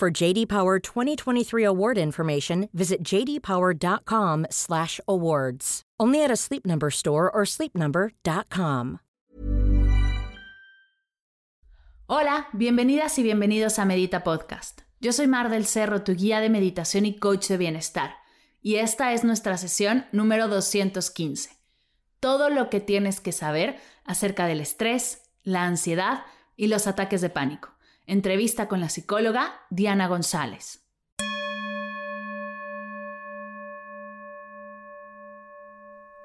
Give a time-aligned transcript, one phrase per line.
[0.00, 5.82] For JD Power 2023 award information, visit jdpower.com/awards.
[6.00, 9.00] Only at a Sleep Number store or sleepnumber.com.
[12.06, 14.80] Hola, bienvenidas y bienvenidos a Medita Podcast.
[15.00, 18.14] Yo soy Mar del Cerro, tu guía de meditación y coach de bienestar,
[18.62, 21.58] y esta es nuestra sesión número 215.
[22.20, 26.24] Todo lo que tienes que saber acerca del estrés, la ansiedad
[26.56, 27.74] y los ataques de pánico.
[28.10, 30.84] Entrevista con la psicóloga Diana González.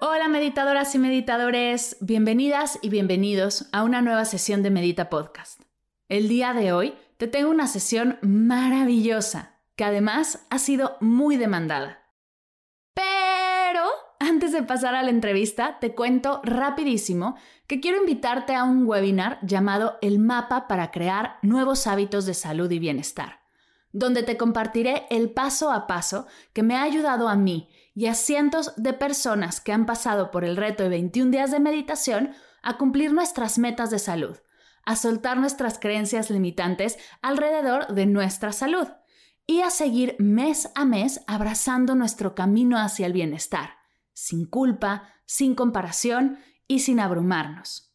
[0.01, 5.61] Hola meditadoras y meditadores, bienvenidas y bienvenidos a una nueva sesión de Medita Podcast.
[6.09, 12.04] El día de hoy te tengo una sesión maravillosa, que además ha sido muy demandada.
[14.27, 17.35] Antes de pasar a la entrevista, te cuento rapidísimo
[17.67, 22.71] que quiero invitarte a un webinar llamado El mapa para crear nuevos hábitos de salud
[22.71, 23.41] y bienestar,
[23.91, 28.15] donde te compartiré el paso a paso que me ha ayudado a mí y a
[28.15, 32.31] cientos de personas que han pasado por el reto de 21 días de meditación
[32.63, 34.37] a cumplir nuestras metas de salud
[34.87, 38.87] a soltar nuestras creencias limitantes alrededor de nuestra salud
[39.45, 43.84] y a seguir mes a mes abrazando nuestro camino hacia el bienestar,
[44.15, 47.93] sin culpa, sin comparación y sin abrumarnos.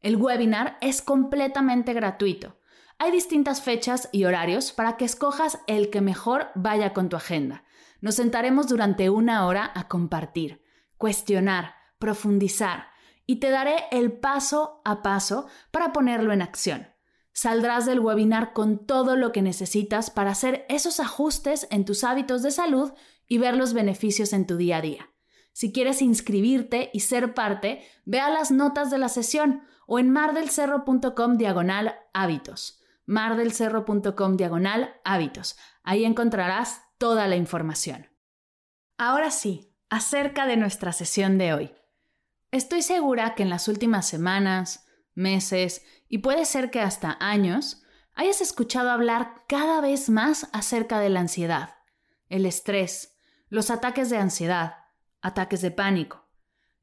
[0.00, 2.58] El webinar es completamente gratuito.
[2.98, 7.64] Hay distintas fechas y horarios para que escojas el que mejor vaya con tu agenda.
[8.02, 10.62] Nos sentaremos durante una hora a compartir,
[10.98, 12.88] cuestionar, profundizar,
[13.24, 16.88] y te daré el paso a paso para ponerlo en acción.
[17.32, 22.42] Saldrás del webinar con todo lo que necesitas para hacer esos ajustes en tus hábitos
[22.42, 22.92] de salud
[23.26, 25.13] y ver los beneficios en tu día a día.
[25.54, 30.10] Si quieres inscribirte y ser parte, ve a las notas de la sesión o en
[30.10, 32.82] mardelcerro.com diagonal hábitos.
[33.06, 35.56] mardelcerro.com diagonal hábitos.
[35.84, 38.08] Ahí encontrarás toda la información.
[38.98, 41.72] Ahora sí, acerca de nuestra sesión de hoy.
[42.50, 47.84] Estoy segura que en las últimas semanas, meses y puede ser que hasta años
[48.14, 51.76] hayas escuchado hablar cada vez más acerca de la ansiedad,
[52.28, 53.16] el estrés,
[53.50, 54.83] los ataques de ansiedad,
[55.24, 56.28] ataques de pánico,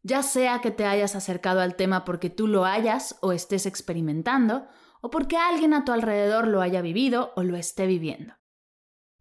[0.01, 4.67] ya sea que te hayas acercado al tema porque tú lo hayas o estés experimentando,
[4.99, 8.33] o porque alguien a tu alrededor lo haya vivido o lo esté viviendo.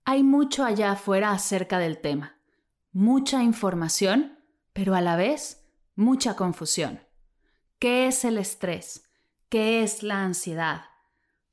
[0.04, 2.40] Hay mucho allá afuera acerca del tema,
[2.92, 4.38] mucha información,
[4.72, 7.00] pero a la vez mucha confusión.
[7.78, 9.04] ¿Qué es el estrés?
[9.50, 10.84] ¿Qué es la ansiedad?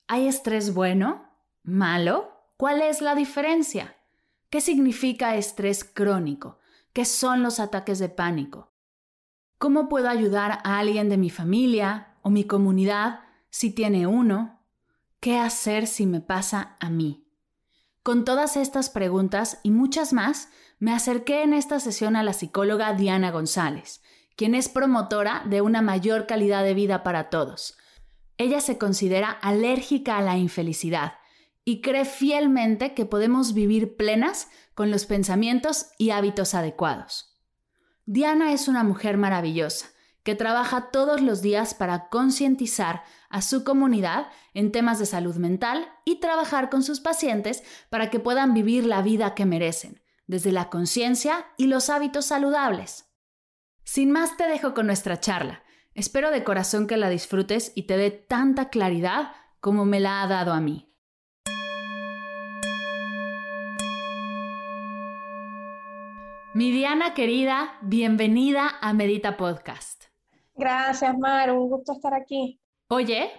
[0.08, 1.30] ¿Hay estrés bueno?
[1.64, 2.32] ¿Malo?
[2.56, 3.98] ¿Cuál es la diferencia?
[4.50, 6.60] ¿Qué significa estrés crónico?
[6.98, 8.74] ¿Qué son los ataques de pánico?
[9.60, 13.20] ¿Cómo puedo ayudar a alguien de mi familia o mi comunidad
[13.52, 14.64] si tiene uno?
[15.20, 17.28] ¿Qué hacer si me pasa a mí?
[18.02, 20.50] Con todas estas preguntas y muchas más,
[20.80, 24.02] me acerqué en esta sesión a la psicóloga Diana González,
[24.36, 27.78] quien es promotora de una mayor calidad de vida para todos.
[28.40, 31.14] Ella se considera alérgica a la infelicidad
[31.68, 37.38] y cree fielmente que podemos vivir plenas con los pensamientos y hábitos adecuados.
[38.06, 39.88] Diana es una mujer maravillosa
[40.24, 45.92] que trabaja todos los días para concientizar a su comunidad en temas de salud mental
[46.06, 50.70] y trabajar con sus pacientes para que puedan vivir la vida que merecen, desde la
[50.70, 53.12] conciencia y los hábitos saludables.
[53.84, 55.64] Sin más te dejo con nuestra charla.
[55.96, 60.28] Espero de corazón que la disfrutes y te dé tanta claridad como me la ha
[60.28, 60.87] dado a mí.
[66.58, 70.06] Mi Diana querida, bienvenida a Medita Podcast.
[70.56, 72.60] Gracias, Mar, un gusto estar aquí.
[72.88, 73.30] Oye,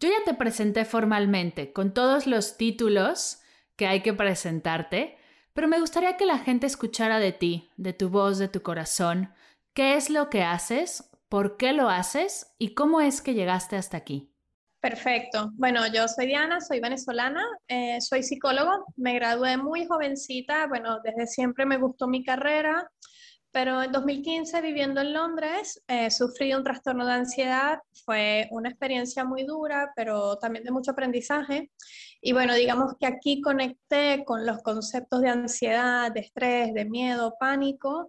[0.00, 3.42] yo ya te presenté formalmente con todos los títulos
[3.76, 5.18] que hay que presentarte,
[5.52, 9.34] pero me gustaría que la gente escuchara de ti, de tu voz, de tu corazón,
[9.74, 11.10] ¿Qué es lo que haces?
[11.28, 12.54] ¿Por qué lo haces?
[12.58, 14.31] ¿Y cómo es que llegaste hasta aquí?
[14.82, 15.52] Perfecto.
[15.54, 21.28] Bueno, yo soy Diana, soy venezolana, eh, soy psicólogo, me gradué muy jovencita, bueno, desde
[21.28, 22.90] siempre me gustó mi carrera,
[23.52, 29.24] pero en 2015 viviendo en Londres eh, sufrí un trastorno de ansiedad, fue una experiencia
[29.24, 31.70] muy dura, pero también de mucho aprendizaje.
[32.22, 37.34] Y bueno, digamos que aquí conecté con los conceptos de ansiedad, de estrés, de miedo,
[37.38, 38.08] pánico.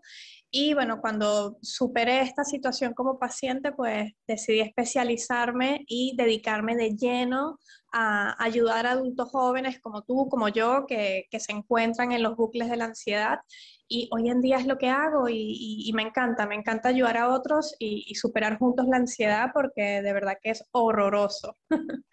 [0.49, 7.59] Y bueno, cuando superé esta situación como paciente, pues decidí especializarme y dedicarme de lleno
[7.93, 12.35] a ayudar a adultos jóvenes como tú, como yo, que, que se encuentran en los
[12.35, 13.39] bucles de la ansiedad.
[13.87, 17.29] Y hoy en día es lo que hago y, me encanta, me encanta ayudar a
[17.29, 21.55] otros y, y superar juntos la ansiedad porque de verdad que es horroroso.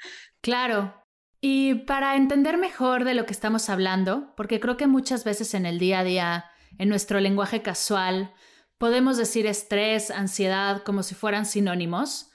[0.42, 0.94] Claro,
[1.40, 5.64] y para entender mejor de lo que estamos hablando, porque creo que muchas veces en
[5.64, 6.44] el día a día,
[6.78, 8.34] en nuestro lenguaje casual,
[8.76, 12.29] podemos decir estrés, ansiedad como si fueran sinónimos,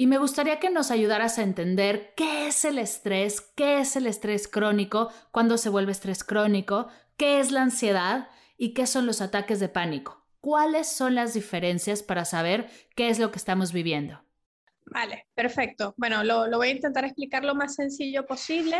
[0.00, 4.06] y me gustaría que nos ayudaras a entender qué es el estrés, qué es el
[4.06, 6.88] estrés crónico, cuándo se vuelve estrés crónico,
[7.18, 10.24] qué es la ansiedad y qué son los ataques de pánico.
[10.40, 14.24] ¿Cuáles son las diferencias para saber qué es lo que estamos viviendo?
[14.92, 15.94] Vale, perfecto.
[15.96, 18.76] Bueno, lo, voy a intentar explicar lo más sencillo posible.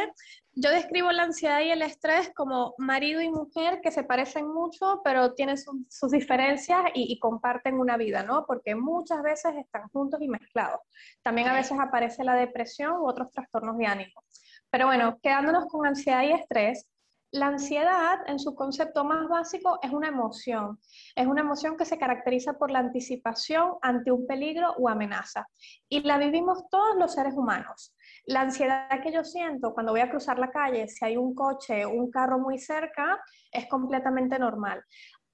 [0.52, 5.02] Yo describo la ansiedad y el estrés como marido y mujer que se parecen mucho,
[5.04, 8.44] pero tienen sus diferencias y, y, comparten una vida, ¿no?
[8.44, 10.80] Porque muchas veces están juntos y mezclados.
[11.22, 14.24] También a veces aparece la depresión u otros trastornos de ánimo.
[14.68, 16.86] Pero bueno, quedándonos con ansiedad y estrés,
[17.32, 20.80] la ansiedad, en su concepto más básico, es una emoción.
[21.14, 25.46] Es una emoción que se caracteriza por la anticipación ante un peligro o amenaza.
[25.88, 27.94] Y la vivimos todos los seres humanos.
[28.26, 31.86] La ansiedad que yo siento cuando voy a cruzar la calle, si hay un coche,
[31.86, 33.20] un carro muy cerca,
[33.52, 34.84] es completamente normal.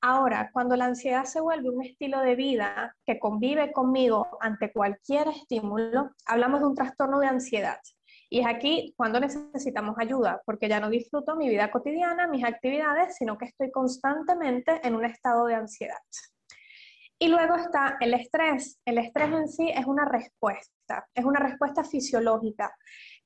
[0.02, 5.28] Ahora, cuando la ansiedad se vuelve un estilo de vida que convive conmigo ante cualquier
[5.28, 7.78] estímulo, hablamos de un trastorno de ansiedad.
[8.28, 13.16] Y es aquí cuando necesitamos ayuda, porque ya no disfruto mi vida cotidiana, mis actividades,
[13.16, 15.98] sino que estoy constantemente en un estado de ansiedad.
[17.18, 18.78] Y luego está el estrés.
[18.84, 22.74] El estrés en sí es una respuesta, es una respuesta fisiológica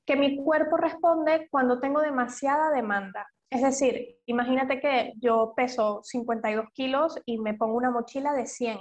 [0.05, 3.27] que mi cuerpo responde cuando tengo demasiada demanda.
[3.49, 8.79] Es decir, imagínate que yo peso 52 kilos y me pongo una mochila de 100.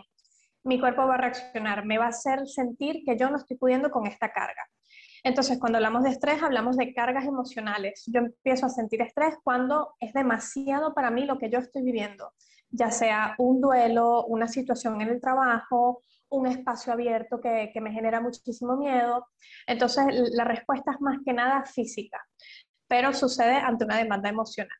[0.65, 3.91] Mi cuerpo va a reaccionar, me va a hacer sentir que yo no estoy pudiendo
[3.91, 4.65] con esta carga.
[5.23, 8.05] Entonces, cuando hablamos de estrés, hablamos de cargas emocionales.
[8.07, 12.33] Yo empiezo a sentir estrés cuando es demasiado para mí lo que yo estoy viviendo,
[12.71, 18.21] ya sea un duelo, una situación en el trabajo, un espacio abierto que, me genera
[18.21, 19.27] muchísimo miedo.
[19.67, 22.19] Entonces, la respuesta es más que nada física,
[22.89, 24.77] pero sucede ante una demanda emocional.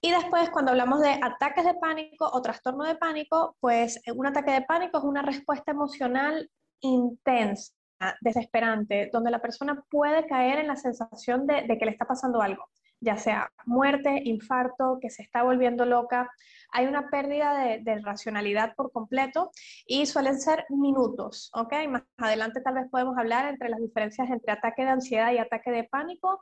[0.00, 4.52] Y después, cuando hablamos de ataques de pánico o trastorno de pánico, pues un ataque
[4.52, 6.50] de pánico es una respuesta emocional
[6.80, 7.75] intensa
[8.20, 12.64] desesperante, donde la persona puede caer en la sensación de, que le está pasando algo,
[13.00, 16.30] ya sea muerte, infarto, que se está volviendo loca.
[16.72, 19.50] Hay una pérdida de, racionalidad por completo
[19.86, 21.72] y suelen ser minutos, ¿ok?
[21.88, 25.70] Más adelante tal vez podemos hablar entre las diferencias entre ataque de ansiedad y ataque
[25.70, 26.40] de pánico,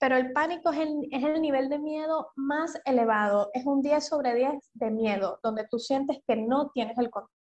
[0.00, 4.06] pero el pánico es el, es el, nivel de miedo más elevado, es un 10
[4.06, 7.37] sobre 10 de miedo, donde tú sientes que no tienes el control.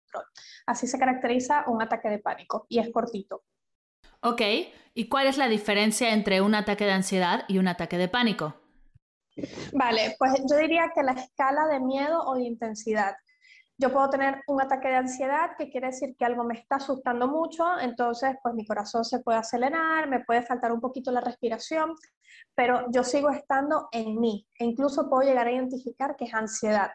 [0.65, 3.43] Así se caracteriza un ataque de pánico y es cortito.
[4.21, 4.41] Ok,
[4.93, 8.55] ¿y cuál es la diferencia entre un ataque de ansiedad y un ataque de pánico?
[9.73, 13.15] Vale, pues yo diría que la escala de miedo o de intensidad.
[13.77, 17.27] Yo puedo tener un ataque de ansiedad, que quiere decir que algo me está asustando
[17.27, 21.93] mucho, entonces pues mi corazón se puede acelerar, me puede faltar un poquito la respiración,
[22.55, 26.91] pero yo sigo estando en mí e incluso puedo llegar a identificar que es ansiedad.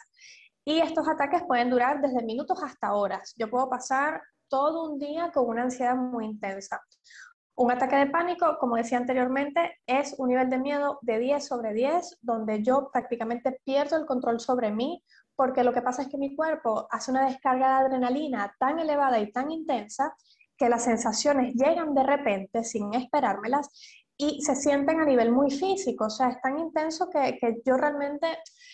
[0.71, 3.35] Y estos ataques pueden durar desde minutos hasta horas.
[3.37, 6.81] Yo puedo pasar todo un día con una ansiedad muy intensa.
[7.57, 11.75] Un ataque de pánico, como decía anteriormente, es un nivel de miedo de 10 sobre
[11.75, 15.03] 10, donde yo prácticamente pierdo el control sobre mí,
[15.35, 19.19] porque lo que pasa es que mi cuerpo hace una descarga de adrenalina tan elevada
[19.19, 20.15] y tan intensa
[20.57, 23.71] que las sensaciones llegan de repente sin esperármelas
[24.21, 27.77] y se sienten a nivel muy físico, o sea, es tan intenso que, que yo
[27.77, 28.27] realmente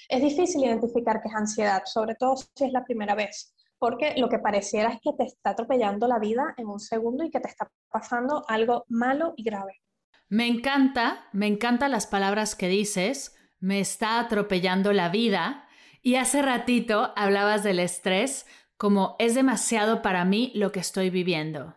[0.08, 4.28] es difícil identificar que es ansiedad, sobre todo si es la primera vez, porque lo
[4.28, 7.48] que pareciera es que te está atropellando la vida en un segundo y que te
[7.48, 9.82] está pasando algo malo y grave.
[10.28, 15.66] Me encanta, me encantan las palabras que dices, me está atropellando la vida,
[16.02, 21.76] y hace ratito hablabas del estrés como es demasiado para mí lo que estoy viviendo.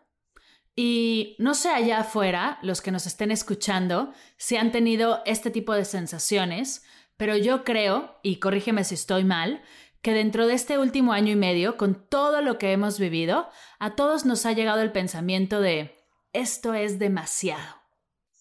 [0.75, 5.73] Y no sé allá afuera, los que nos estén escuchando, si han tenido este tipo
[5.73, 6.83] de sensaciones,
[7.17, 9.61] pero yo creo, y corrígeme si estoy mal,
[10.01, 13.49] que dentro de este último año y medio, con todo lo que hemos vivido,
[13.79, 15.99] a todos nos ha llegado el pensamiento de,
[16.31, 17.79] esto es demasiado.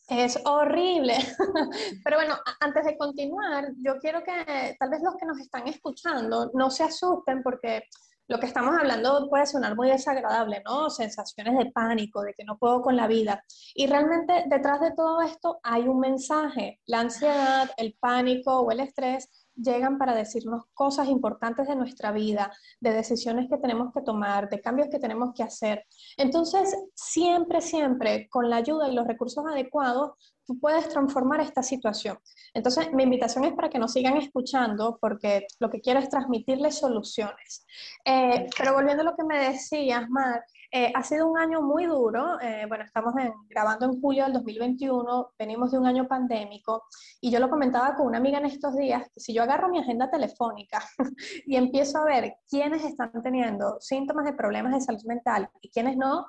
[0.08, 1.14] Es horrible.
[2.04, 6.50] Pero bueno, antes de continuar, yo quiero que tal vez los que nos están escuchando
[6.54, 7.82] no se asusten porque
[8.28, 10.90] lo que estamos hablando puede sonar muy desagradable, ¿no?
[10.90, 13.42] Sensaciones de pánico, de que no puedo con la vida.
[13.74, 16.78] Y realmente detrás de todo esto hay un mensaje.
[16.86, 22.52] La ansiedad, el pánico o el estrés llegan para decirnos cosas importantes de nuestra vida,
[22.80, 25.84] de decisiones que tenemos que tomar, de cambios que tenemos que hacer.
[26.16, 30.12] Entonces, siempre, siempre, con la ayuda y los recursos adecuados,
[30.46, 32.18] tú puedes transformar esta situación.
[32.54, 36.78] Entonces, mi invitación es para que nos sigan escuchando, porque lo que quiero es transmitirles
[36.78, 37.66] soluciones.
[38.04, 41.86] Eh, pero volviendo a lo que me decías, Mar, eh, ha sido un año muy
[41.86, 42.38] duro.
[42.40, 43.14] Eh, bueno, estamos
[43.48, 46.84] grabando en julio del 2021, venimos de un año pandémico
[47.20, 50.10] y yo lo comentaba con una amiga en estos días, si yo agarro mi agenda
[50.10, 50.82] telefónica
[51.46, 55.96] y empiezo a ver quiénes están teniendo síntomas de problemas de salud mental y quiénes
[55.96, 56.26] no,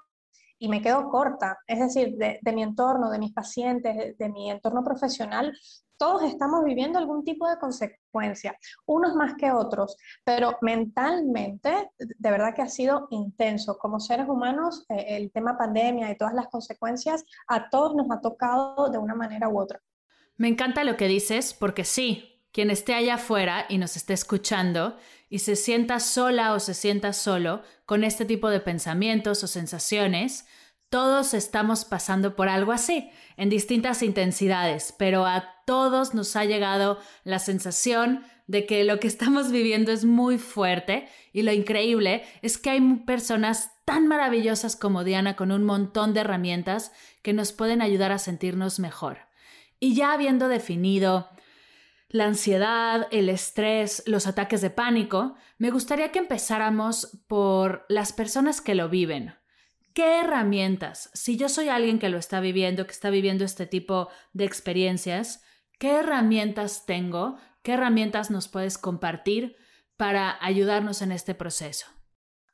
[0.59, 4.83] y me quedo corta, es decir, de, mi entorno, de mis pacientes, de, mi entorno
[4.83, 5.57] profesional,
[5.97, 12.53] todos estamos viviendo algún tipo de consecuencia, unos más que otros, pero mentalmente, de verdad
[12.53, 13.77] que ha sido intenso.
[13.77, 18.21] Como seres humanos, eh, el tema pandemia y todas las consecuencias a todos nos ha
[18.21, 19.81] tocado de una manera u otra.
[20.37, 24.97] Me encanta lo que dices, porque sí, quien esté allá afuera y nos esté escuchando
[25.29, 30.45] y se sienta sola o se sienta solo con este tipo de pensamientos o sensaciones,
[30.89, 36.99] todos estamos pasando por algo así, en distintas intensidades, pero a todos nos ha llegado
[37.23, 42.57] la sensación de que lo que estamos viviendo es muy fuerte y lo increíble es
[42.57, 47.83] que hay personas tan maravillosas como Diana con un montón de herramientas que nos pueden
[47.83, 49.19] ayudar a sentirnos mejor.
[49.79, 51.29] Y ya habiendo definido
[52.09, 58.61] la ansiedad, el estrés, los ataques de pánico, me gustaría que empezáramos por las personas
[58.61, 59.35] que lo viven.
[59.93, 64.09] ¿Qué herramientas, si yo soy alguien que lo está viviendo, que está viviendo este tipo
[64.33, 65.43] de experiencias,
[65.77, 69.55] qué herramientas tengo, qué herramientas nos puedes compartir
[69.97, 71.87] para ayudarnos en este proceso?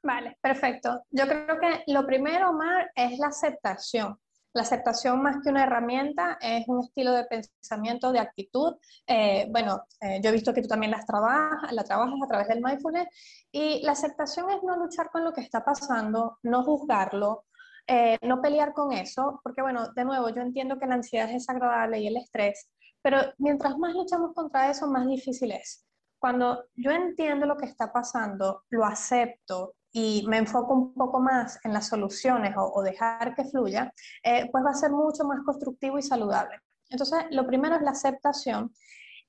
[0.04, 1.04] Vale, perfecto.
[1.12, 4.20] Yo creo que lo primero, Mar, es la aceptación.
[4.56, 8.78] La aceptación más que una herramienta es un estilo de pensamiento, de actitud.
[9.06, 12.48] Eh, bueno, eh, yo he visto que tú también las trabajas, la trabajas a través
[12.48, 13.10] del mindfulness
[13.52, 17.44] y la aceptación es no luchar con lo que está pasando, no juzgarlo,
[17.86, 21.34] eh, no pelear con eso, porque bueno, de nuevo, yo entiendo que la ansiedad es
[21.34, 22.70] desagradable y el estrés,
[23.02, 25.86] pero mientras más luchamos contra eso, más difícil es.
[26.18, 31.58] Cuando yo entiendo lo que está pasando, lo acepto, y me enfoco un poco más
[31.64, 35.98] en las soluciones o, dejar que fluya, eh, pues va a ser mucho más constructivo
[35.98, 36.60] y saludable.
[36.90, 38.74] Entonces, lo primero es la aceptación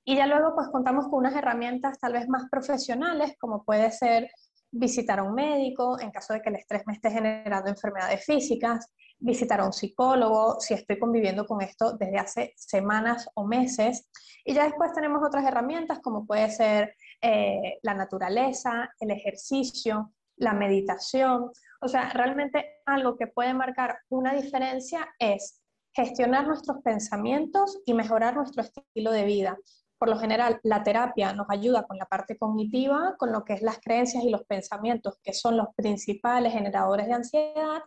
[0.05, 4.29] y ya luego pues contamos con unas herramientas tal vez más profesionales, como puede ser
[4.73, 8.91] visitar a un médico en caso de que el estrés me esté generando enfermedades físicas,
[9.21, 14.09] visitar a un psicólogo si estoy conviviendo con esto desde hace semanas o meses.
[14.45, 20.53] Y ya después tenemos otras herramientas como puede ser eh, la naturaleza, el ejercicio, la
[20.53, 21.51] meditación.
[21.81, 25.63] O sea, realmente algo que puede marcar una diferencia es
[25.95, 29.59] gestionar nuestros pensamientos y mejorar nuestro estilo de vida.
[29.99, 33.63] Por lo general, la terapia nos ayuda con la parte cognitiva, con lo que es
[33.63, 37.81] las creencias y los pensamientos, que son los principales generadores de ansiedad,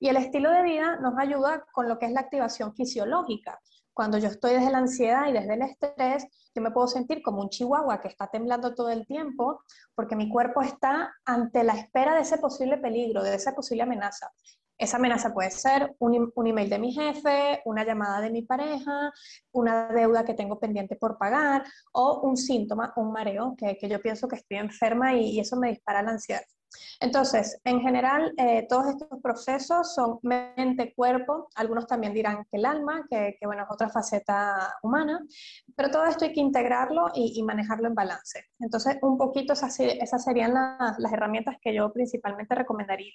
[0.00, 3.60] y el estilo de vida nos ayuda con lo que es la activación fisiológica,
[3.94, 7.42] cuando yo estoy desde la ansiedad y desde el estrés, yo me puedo sentir como
[7.42, 9.62] un chihuahua que está temblando todo el tiempo
[9.94, 14.30] porque mi cuerpo está ante la espera de ese posible peligro, de esa posible amenaza.
[14.78, 19.12] Esa amenaza puede ser un, email de mi jefe, una llamada de mi pareja,
[19.52, 24.26] una deuda que tengo pendiente por pagar o un síntoma, un mareo, que, yo pienso
[24.26, 26.42] que estoy enferma y, eso me dispara la ansiedad.
[27.00, 33.06] Entonces, en general, eh, todos estos procesos son mente-cuerpo, algunos también dirán que el alma,
[33.10, 35.20] que, bueno, es otra faceta humana,
[35.76, 38.44] pero todo esto hay que integrarlo y, manejarlo en balance.
[38.60, 43.12] Entonces, un poquito esas, serían las herramientas que yo principalmente recomendaría.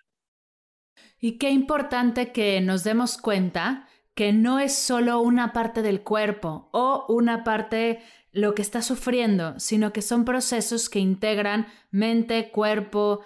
[1.20, 6.70] Y qué importante que nos demos cuenta que no es solo una parte del cuerpo
[6.74, 13.22] o una parte lo que está sufriendo, sino que son procesos que integran mente, cuerpo,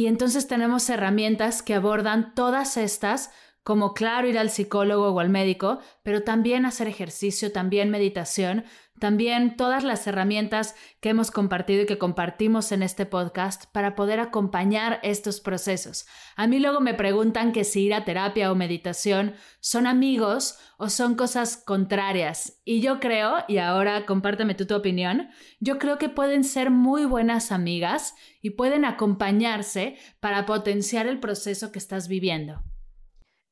[0.00, 5.28] y entonces tenemos herramientas que abordan todas estas, como claro ir al psicólogo o al
[5.28, 8.64] médico, pero también hacer ejercicio, también meditación,
[9.00, 14.20] también todas las herramientas que hemos compartido y que compartimos en este podcast para poder
[14.20, 16.06] acompañar estos procesos.
[16.36, 20.88] A mí luego me preguntan que si ir a terapia o meditación son amigos o
[20.88, 22.60] son cosas contrarias.
[22.64, 27.04] Y yo creo, y ahora compárteme tú tu opinión, yo creo que pueden ser muy
[27.04, 32.62] buenas amigas y pueden acompañarse para potenciar el proceso que estás viviendo.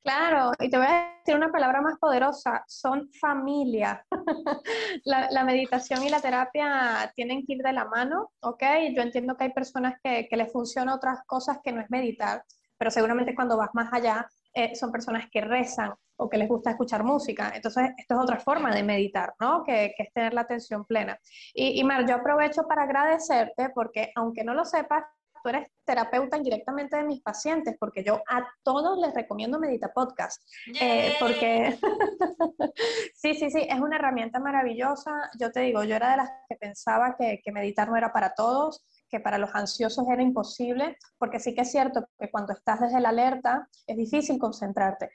[0.08, 4.06] Claro, y te voy a decir una palabra más poderosa, son familia.
[5.04, 8.62] la, meditación y la terapia tienen que ir de la mano, ¿ok?
[8.96, 12.42] Yo entiendo que hay personas que, les funcionan otras cosas que no es meditar,
[12.78, 16.70] pero seguramente cuando vas más allá eh, son personas que rezan o que les gusta
[16.70, 17.52] escuchar música.
[17.54, 19.62] Entonces, esto es otra forma de meditar, ¿no?
[19.62, 21.18] Que, que es tener la atención plena.
[21.52, 25.04] Y Mar, yo aprovecho para agradecerte porque aunque no lo sepas,
[25.42, 30.42] tú eres terapeuta indirectamente de mis pacientes, porque yo a todos les recomiendo Medita Podcast,
[30.80, 31.78] eh, porque
[33.14, 35.30] sí, sí, sí, es una herramienta maravillosa.
[35.38, 38.34] Yo te digo, yo era de las que pensaba que, que meditar no era para
[38.34, 42.80] todos, que para los ansiosos era imposible, porque sí que es cierto que cuando estás
[42.80, 45.10] desde la alerta es difícil concentrarte,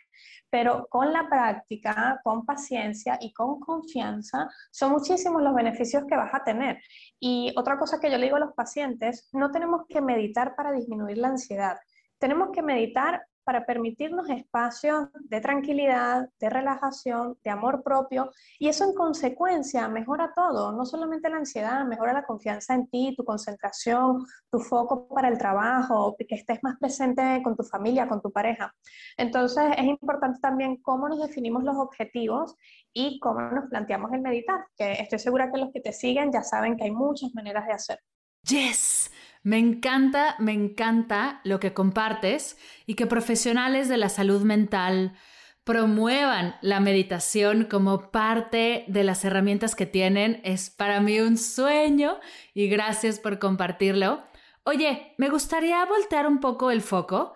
[0.50, 6.34] pero con la práctica, con paciencia y con confianza, son muchísimos los beneficios que vas
[6.34, 6.80] a tener.
[7.20, 10.72] Y otra cosa que yo le digo a los pacientes, no tenemos que meditar para
[10.72, 11.78] disminuir la ansiedad,
[12.20, 18.86] tenemos que meditar para permitirnos espacios de tranquilidad, de relajación, de amor propio, y eso
[18.86, 24.26] en consecuencia mejora todo, no solamente la ansiedad, mejora la confianza en ti, tu concentración,
[24.52, 28.74] tu foco para el trabajo, que estés más presente con tu familia, con tu pareja.
[29.18, 32.56] Entonces es importante también cómo nos definimos los objetivos
[32.94, 36.44] y cómo nos planteamos el meditar, que estoy segura que los que te siguen ya
[36.44, 38.00] saben que hay muchas maneras de hacer.
[38.48, 39.10] Yes,
[39.44, 45.14] me encanta, me encanta lo que compartes y que profesionales de la salud mental
[45.66, 50.42] promuevan la meditación como parte de las herramientas que tienen.
[50.44, 52.20] Es para mí un sueño
[52.54, 54.24] y gracias por compartirlo.
[54.64, 57.34] Oye, me gustaría voltear un poco el foco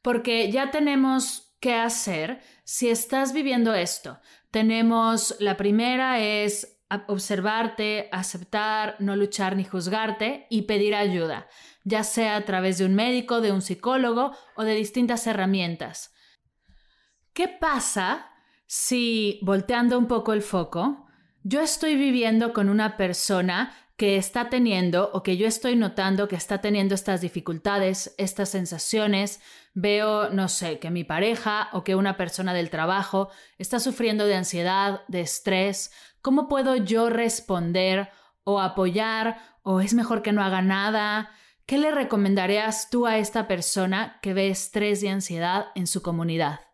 [0.00, 4.20] porque ya tenemos que hacer si estás viviendo esto.
[4.52, 6.77] Tenemos, la primera es
[7.08, 11.48] observarte, aceptar, no luchar ni juzgarte y pedir ayuda,
[11.84, 16.14] ya sea a través de un médico, de un psicólogo o de distintas herramientas.
[17.32, 18.30] ¿Qué pasa
[18.66, 21.06] si, volteando un poco el foco,
[21.42, 26.36] yo estoy viviendo con una persona que está teniendo o que yo estoy notando que
[26.36, 29.40] está teniendo estas dificultades, estas sensaciones,
[29.74, 33.28] veo, no sé, que mi pareja o que una persona del trabajo
[33.58, 35.90] está sufriendo de ansiedad, de estrés,
[36.22, 38.08] ¿cómo puedo yo responder
[38.44, 41.30] o apoyar o es mejor que no haga nada?
[41.66, 46.67] ¿Qué le recomendarías tú a esta persona que ve estrés y ansiedad en su comunidad?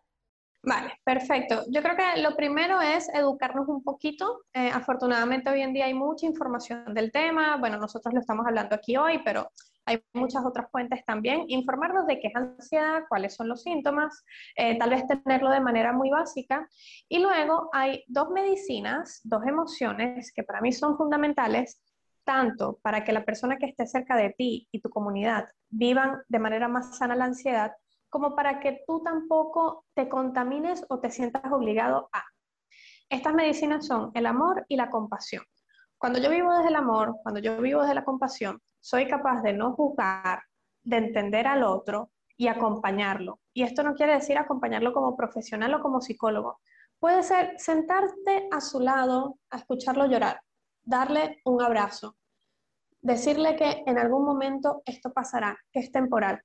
[0.65, 1.63] Vale, perfecto.
[1.69, 4.41] Yo creo que lo primero es educarnos un poquito.
[4.53, 7.57] Eh, afortunadamente hoy en día hay mucha información del tema.
[7.57, 9.51] Bueno, nosotros lo estamos hablando aquí hoy, pero
[9.85, 11.43] hay muchas otras fuentes también.
[11.47, 14.25] Informarnos de qué es ansiedad, cuáles son los síntomas,
[14.55, 16.67] eh, tal vez tenerlo de manera muy básica.
[17.07, 21.79] Y luego hay dos medicinas, dos emociones que para mí son fundamentales,
[22.23, 26.39] tanto para que la persona que esté cerca de ti y tu comunidad vivan de
[26.39, 27.71] manera más sana la ansiedad,
[28.15, 32.23] como para que tú tampoco te contamines o te sientas obligado a.
[33.09, 35.43] Estas medicinas son el amor y la compasión.
[35.97, 39.51] Cuando yo vivo desde el amor, cuando yo vivo desde la compasión, soy capaz de
[39.51, 40.43] no juzgar,
[40.81, 43.41] de entender al otro y acompañarlo.
[43.53, 46.61] Y esto no quiere decir acompañarlo como profesional o como psicólogo.
[46.97, 50.39] Puede ser sentarte a su lado, a escucharlo llorar,
[50.85, 52.15] darle un abrazo,
[53.01, 56.41] decirle que en algún momento esto pasará, que es temporal,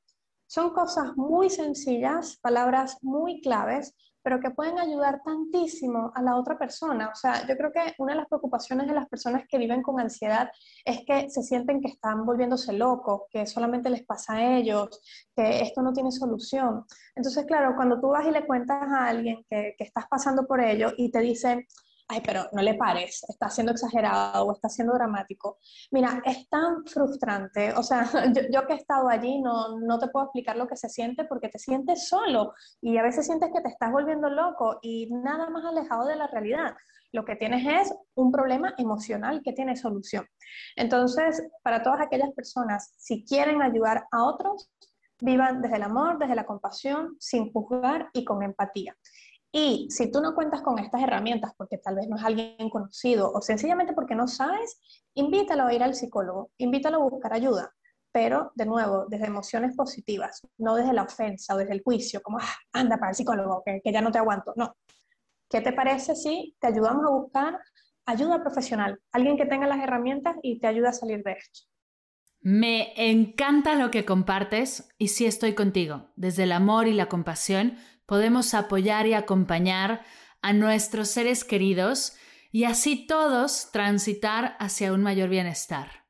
[0.50, 6.58] son cosas muy sencillas, palabras muy claves, pero que pueden ayudar tantísimo a la otra
[6.58, 7.08] persona.
[7.12, 10.00] O sea, yo creo que una de las preocupaciones de las personas que viven con
[10.00, 10.50] ansiedad
[10.84, 15.00] es que se sienten que están volviéndose locos, que solamente les pasa a ellos,
[15.36, 16.84] que esto no tiene solución.
[17.14, 20.90] Entonces, claro, cuando tú vas y le cuentas a alguien que, estás pasando por ello
[20.96, 21.64] y te dicen,
[22.10, 25.58] ay, pero no le pares, está siendo exagerado o está siendo dramático.
[25.92, 28.02] Mira, es tan frustrante, o sea,
[28.52, 31.48] yo, que he estado allí no, no te puedo explicar lo que se siente porque
[31.48, 35.64] te sientes solo y a veces sientes que te estás volviendo loco y nada más
[35.64, 36.74] alejado de la realidad.
[37.12, 40.26] Lo que tienes es un problema emocional que tiene solución.
[40.76, 44.70] Entonces, para todas aquellas personas, si quieren ayudar a otros,
[45.20, 48.96] vivan desde el amor, desde la compasión, sin juzgar y con empatía.
[49.52, 53.32] Y si tú no cuentas con estas herramientas porque tal vez no es alguien conocido
[53.32, 54.80] o sencillamente porque no sabes,
[55.14, 57.72] invítalo a ir al psicólogo, invítalo a buscar ayuda,
[58.12, 62.38] pero de nuevo, desde emociones positivas, no desde la ofensa o desde el juicio, como,
[62.38, 64.52] ah, anda para el psicólogo, que, que ya no te aguanto.
[64.56, 64.76] No.
[65.48, 67.58] ¿Qué te parece si te ayudamos a buscar
[68.06, 71.60] ayuda profesional, alguien que tenga las herramientas y te ayude a salir de esto?
[72.42, 76.06] Me encanta lo que compartes y sí estoy contigo.
[76.16, 77.76] Desde el amor y la compasión
[78.10, 80.02] podemos apoyar y acompañar
[80.42, 82.14] a nuestros seres queridos
[82.50, 86.06] y así todos transitar hacia un mayor bienestar.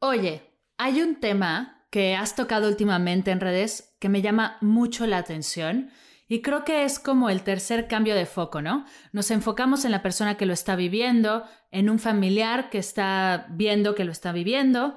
[0.00, 0.42] Oye,
[0.76, 5.92] hay un tema que has tocado últimamente en redes que me llama mucho la atención
[6.26, 8.84] Y creo que es como el tercer cambio de foco, ¿no?
[9.12, 13.94] Nos enfocamos en la persona que lo está viviendo, en un familiar que está viendo
[13.94, 14.96] que lo está viviendo,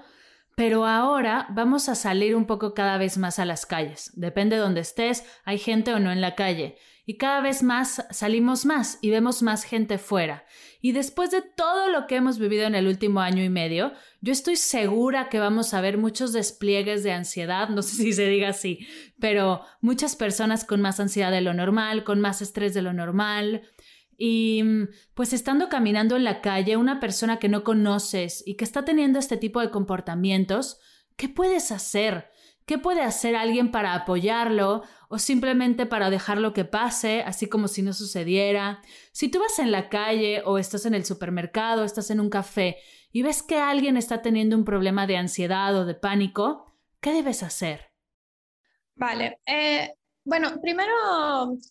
[0.56, 4.12] pero ahora vamos a salir un poco cada vez más a las calles.
[4.16, 6.78] Depende de dónde estés, hay gente o no en la calle.
[7.06, 10.46] Y cada vez más salimos más y vemos más gente fuera.
[10.80, 14.32] Y después de todo lo que hemos vivido en el último año y medio, yo
[14.32, 18.50] estoy segura que vamos a ver muchos despliegues de ansiedad, no sé si se diga
[18.50, 18.88] así,
[19.20, 23.64] pero muchas personas con más ansiedad de lo normal, con más estrés de lo normal,
[24.18, 24.64] y
[25.14, 29.20] pues estando caminando en la calle, una persona que no conoces y que está teniendo
[29.20, 30.80] este tipo de comportamientos,
[31.16, 32.30] ¿qué puedes hacer?
[32.66, 37.82] ¿Qué puede hacer alguien para apoyarlo o simplemente para dejarlo que pase, así como si
[37.82, 38.82] no sucediera?
[39.12, 42.78] Si tú vas en la calle o estás en el supermercado, estás en un café
[43.12, 47.44] y ves que alguien está teniendo un problema de ansiedad o de pánico, ¿qué debes
[47.44, 47.92] hacer?
[48.96, 49.40] Vale.
[49.46, 50.94] Eh, bueno, primero,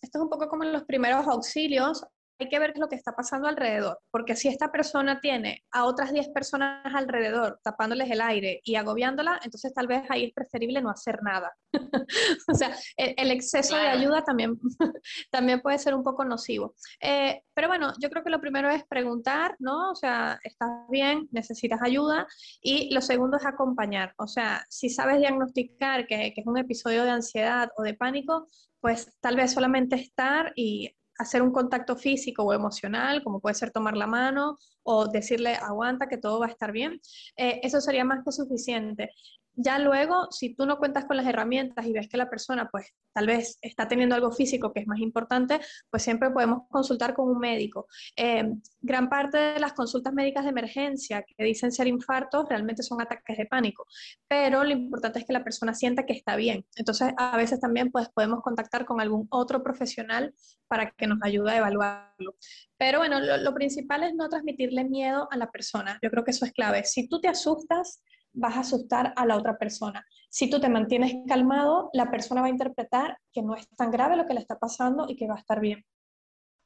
[0.01, 2.05] esto es un poco como los primeros auxilios
[2.43, 6.11] hay que ver lo que está pasando alrededor, porque si esta persona tiene a otras
[6.11, 10.89] 10 personas alrededor tapándoles el aire y agobiándola, entonces tal vez ahí es preferible no
[10.89, 11.51] hacer nada.
[12.47, 14.59] o sea, el, exceso de ayuda también,
[15.31, 16.75] también puede ser un poco nocivo.
[17.01, 19.91] Eh, pero bueno, yo creo que lo primero es preguntar, ¿no?
[19.91, 21.27] O sea, ¿estás bien?
[21.31, 22.27] ¿Necesitas ayuda?
[22.61, 24.13] Y lo segundo es acompañar.
[24.17, 28.47] O sea, si sabes diagnosticar que, que es un episodio de ansiedad o de pánico,
[28.81, 33.71] pues tal vez solamente estar y hacer un contacto físico o emocional, como puede ser
[33.71, 36.99] tomar la mano o decirle aguanta que todo va a estar bien,
[37.37, 39.11] eh, eso sería más que suficiente.
[39.55, 42.87] Ya luego, si tú no cuentas con las herramientas y ves que la persona, pues
[43.13, 45.59] tal vez está teniendo algo físico que es más importante,
[45.91, 47.87] pues siempre podemos consultar con un médico.
[48.15, 52.99] Eh, gran parte de las consultas médicas de emergencia que dicen ser infartos realmente son
[52.99, 53.85] ataques de pánico,
[54.27, 56.65] pero lo importante es que la persona sienta que está bien.
[56.75, 60.33] Entonces, a veces también pues, podemos contactar con algún otro profesional
[60.67, 62.35] para que nos ayude a evaluarlo.
[62.77, 65.99] Pero bueno, lo, lo principal es no transmitirle miedo a la persona.
[66.01, 66.83] Yo creo que eso es clave.
[66.85, 68.01] Si tú te asustas,
[68.33, 70.05] vas a asustar a la otra persona.
[70.29, 74.15] Si tú te mantienes calmado, la persona va a interpretar que no es tan grave
[74.15, 75.85] lo que le está pasando y que va a estar bien.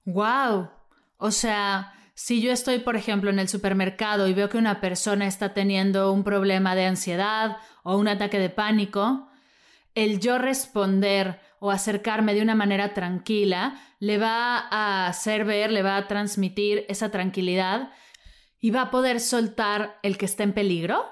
[0.06, 0.70] Wow.
[1.18, 5.28] O sea, si yo estoy, por ejemplo, en el supermercado y veo que una persona
[5.28, 9.28] está teniendo un problema de ansiedad o un ataque de pánico,
[9.96, 15.82] el yo responder o acercarme de una manera tranquila le va a hacer ver, le
[15.82, 17.92] va a transmitir esa tranquilidad
[18.60, 21.06] y va a poder soltar el que está en peligro.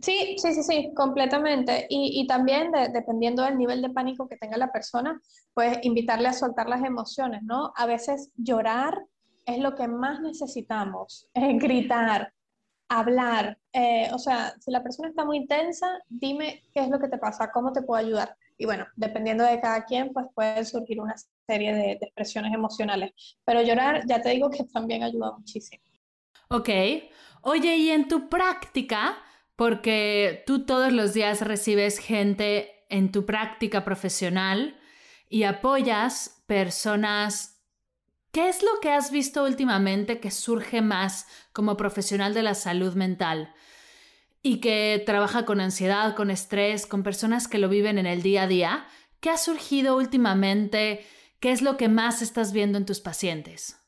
[0.00, 1.86] Sí, sí, sí, sí, completamente.
[1.88, 5.20] Y, también dependiendo del nivel de pánico que tenga la persona,
[5.54, 7.72] pues invitarle a soltar las emociones, ¿no?
[7.76, 9.06] A veces llorar
[9.44, 12.32] es lo que más necesitamos, gritar,
[12.88, 13.58] hablar.
[13.72, 17.18] Eh, o sea, si la persona está muy intensa, dime qué es lo que te
[17.18, 18.36] pasa, cómo te puedo ayudar.
[18.58, 21.14] Y bueno, dependiendo de cada quien, pues puede surgir una
[21.46, 23.12] serie de, de expresiones emocionales.
[23.44, 25.82] Pero llorar, ya te digo que también ayuda muchísimo.
[26.48, 26.68] Ok.
[27.42, 29.16] Oye, y en tu práctica,
[29.56, 34.78] porque tú todos los días recibes gente en tu práctica profesional
[35.28, 37.62] y apoyas personas.
[38.32, 42.94] ¿Qué es lo que has visto últimamente que surge más como profesional de la salud
[42.94, 43.54] mental
[44.42, 48.42] y que trabaja con ansiedad, con estrés, con personas que lo viven en el día
[48.42, 48.86] a día?
[49.20, 51.06] ¿Qué ha surgido últimamente?
[51.40, 53.85] ¿Qué es lo que más estás viendo en tus pacientes?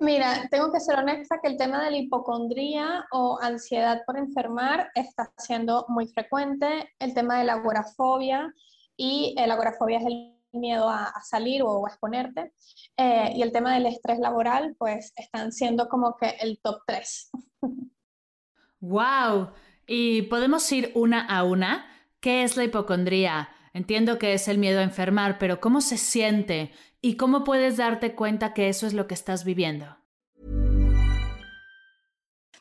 [0.00, 4.90] Mira, tengo que ser honesta que el tema de la hipocondría o ansiedad por enfermar
[4.94, 6.94] está siendo muy frecuente.
[7.00, 8.54] El tema de la agorafobia
[8.96, 12.52] y la agorafobia es el miedo a, salir o a exponerte.
[12.96, 17.30] Eh, y el tema del estrés laboral, pues están siendo como que el top 3.
[18.80, 19.50] ¡Wow!
[19.86, 21.86] Y podemos ir una a una.
[22.20, 23.48] ¿Qué es la hipocondría?
[23.72, 26.72] Entiendo que es el miedo a enfermar, pero ¿cómo se siente?
[27.02, 29.86] Y cómo puedes darte cuenta que eso es lo que estás viviendo.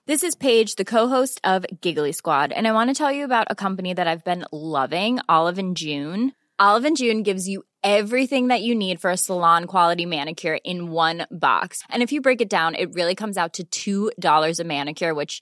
[0.06, 3.48] This is Paige, the co-host of Giggly Squad, and I want to tell you about
[3.50, 6.32] a company that I've been loving, Olive and June.
[6.60, 10.92] Olive and June gives you everything that you need for a salon quality manicure in
[10.92, 11.84] one box.
[11.90, 15.42] And if you break it down, it really comes out to $2 a manicure, which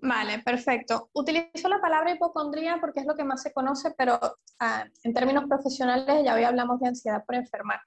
[0.00, 1.10] Vale, perfecto.
[1.12, 4.18] Utilizo la palabra hipocondría porque es lo que más se conoce, pero
[4.60, 7.80] ah, en términos profesionales ya hoy hablamos de ansiedad por enfermar.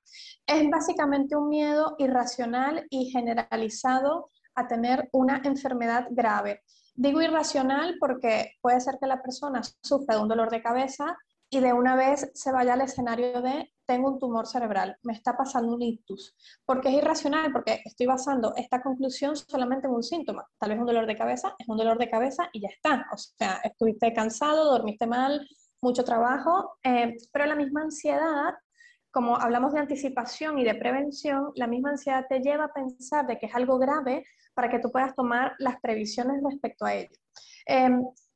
[0.45, 6.63] Es básicamente un miedo irracional y generalizado a tener una enfermedad grave.
[6.95, 11.17] Digo irracional porque puede ser que la persona sufra de un dolor de cabeza
[11.53, 15.35] y de una vez se vaya al escenario de tengo un tumor cerebral, me está
[15.35, 16.33] pasando un ictus.
[16.65, 20.47] Porque es irracional, porque estoy basando esta conclusión solamente en un síntoma.
[20.57, 23.05] Tal vez un dolor de cabeza, es un dolor de cabeza y ya está.
[23.11, 25.45] O sea, estuviste cansado, dormiste mal,
[25.81, 28.53] mucho trabajo, eh, pero la misma ansiedad,
[29.11, 33.37] como hablamos de anticipación y de prevención, la misma ansiedad te lleva a pensar de
[33.37, 37.17] que es algo grave para que tú puedas tomar las previsiones respecto a ello.
[37.67, 37.89] Eh,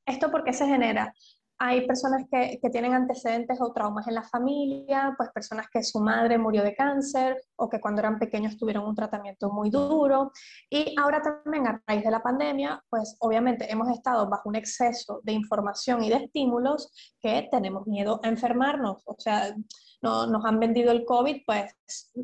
[0.06, 1.14] ¿Esto por qué se genera?
[1.58, 6.38] Hay personas que, tienen antecedentes o traumas en la familia, pues personas que su madre
[6.38, 10.32] murió de cáncer o que cuando eran pequeños tuvieron un tratamiento muy duro.
[10.70, 15.22] Y ahora también a raíz de la pandemia, pues obviamente hemos estado bajo un exceso
[15.24, 16.92] de información y de estímulos
[17.22, 19.02] que tenemos miedo a enfermarnos.
[19.06, 19.56] O sea,
[20.02, 21.74] no, nos han vendido el COVID, pues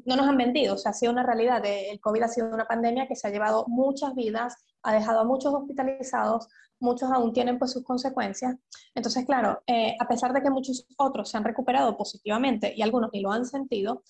[0.06, 1.64] no nos han vendido, o sea, ha sido una realidad.
[1.66, 5.24] El COVID ha sido una pandemia que se ha llevado muchas vidas, ha dejado a
[5.24, 6.48] muchos hospitalizados,
[6.82, 8.56] muchos aún tienen pues sus consecuencias.
[8.94, 13.12] Entonces, claro, eh, a pesar de que muchos otros se han recuperado positivamente y algunos
[13.14, 14.04] ni lo han sentido,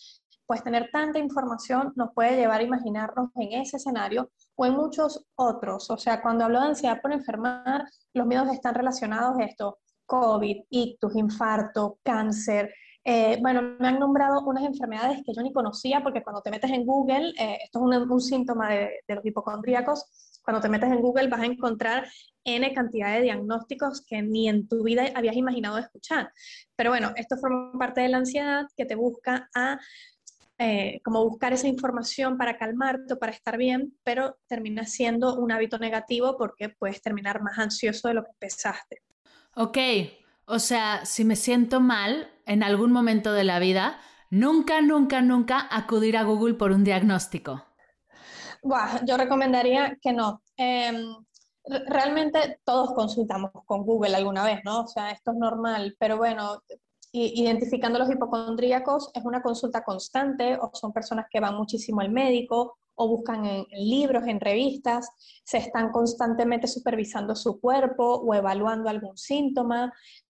[0.45, 5.25] pues tener tanta información nos puede llevar a imaginarnos en ese escenario o en muchos
[5.35, 5.89] otros.
[5.89, 10.63] O sea, cuando hablo de ansiedad por enfermar, los miedos están relacionados a esto, COVID,
[10.69, 12.73] ictus, infarto, cáncer.
[13.03, 16.69] Eh, bueno, me han nombrado unas enfermedades que yo ni conocía porque cuando te metes
[16.69, 21.01] en Google, eh, esto es un, síntoma de, de los hipocondríacos, cuando te metes en
[21.01, 22.05] Google vas a encontrar
[22.43, 26.31] N cantidad de diagnósticos que ni en tu vida habías imaginado escuchar.
[26.75, 29.79] Pero bueno, esto forma parte de la ansiedad que te busca a
[30.63, 35.51] eh, como buscar esa información para calmarte o para estar bien, pero termina siendo un
[35.51, 39.01] hábito negativo porque puedes terminar más ansioso de lo que pensaste.
[39.55, 39.77] Ok,
[40.45, 43.99] o sea, si me siento mal en algún momento de la vida,
[44.29, 47.65] nunca, nunca, nunca acudir a Google por un diagnóstico.
[48.61, 50.43] Buah, yo recomendaría que no.
[50.57, 51.15] Em,
[51.65, 54.81] realmente todos consultamos con Google alguna vez, ¿no?
[54.81, 56.63] O sea, esto es normal, pero bueno,
[57.11, 62.77] identificando los hipocondríacos es una consulta constante o son personas que van muchísimo al médico
[62.95, 65.09] o buscan en, libros, en revistas,
[65.43, 69.91] se están constantemente supervisando su cuerpo o evaluando algún síntoma,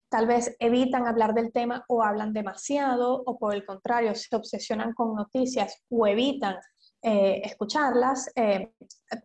[0.09, 4.93] tal vez evitan hablar del tema o hablan demasiado o por el contrario se obsesionan
[4.93, 6.57] con noticias o evitan
[7.01, 8.31] eh, escucharlas.
[8.36, 8.71] Eh,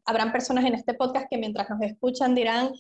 [0.05, 2.71] habrán personas en este podcast que mientras nos escuchan dirán,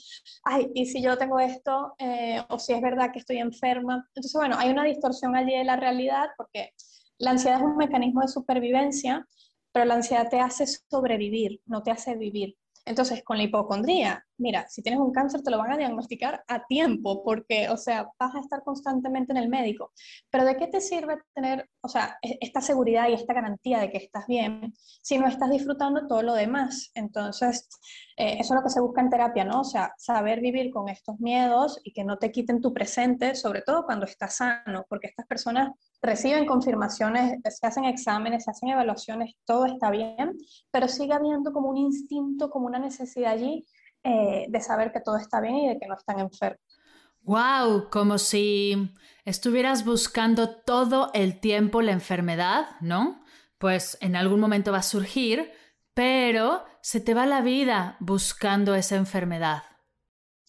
[0.45, 1.95] ay, ¿y si yo tengo esto?
[1.99, 4.07] Eh, o si es verdad que estoy enferma.
[4.15, 6.73] Entonces, bueno, hay una distorsión allí de la realidad porque
[7.19, 9.27] la ansiedad es un mecanismo de supervivencia,
[9.73, 12.57] pero la ansiedad te hace sobrevivir, no te hace vivir.
[12.85, 16.67] Entonces, con la hipocondría, mira, si tienes un cáncer te lo van a diagnosticar a
[16.67, 19.93] tiempo, porque, o sea, vas a estar constantemente en el médico.
[20.31, 23.91] Pero ¿de qué te sirve tener, o sea, e-, esta seguridad y esta garantía de
[23.91, 26.91] que estás bien si no estás disfrutando todo lo demás?
[26.95, 27.69] Entonces,
[28.17, 29.61] eh, eso es lo que se busca en terapia, ¿no?
[29.61, 33.63] O sea, saber vivir con estos miedos y que no te quiten tu presente, sobre
[33.63, 39.35] todo cuando estás sano, porque estas personas reciben confirmaciones, se hacen exámenes, se hacen evaluaciones,
[39.45, 40.37] todo está bien,
[40.71, 43.65] pero sigue habiendo como un instinto, como una necesidad allí
[44.05, 46.61] eh, de saber que todo está bien y de que no están enfermos.
[47.23, 47.89] ¡Wow!
[47.91, 53.25] Como si estuvieras buscando todo el tiempo la enfermedad, ¿no?
[53.59, 55.53] Pues en algún momento va a surgir,
[55.95, 59.63] pero se te va la vida buscando esa enfermedad.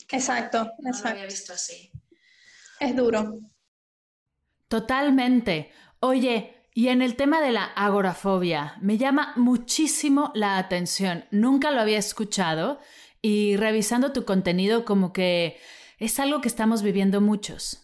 [0.10, 1.10] Exacto, exacto.
[1.10, 1.92] había visto así.
[2.80, 3.38] Es duro.
[4.68, 5.72] Totalmente.
[6.00, 11.26] Oye, y en el tema de la agorafobia, me llama muchísimo la atención.
[11.30, 12.80] Nunca lo había escuchado
[13.22, 15.60] y revisando tu contenido como que
[16.04, 17.80] es algo que estamos viviendo muchos.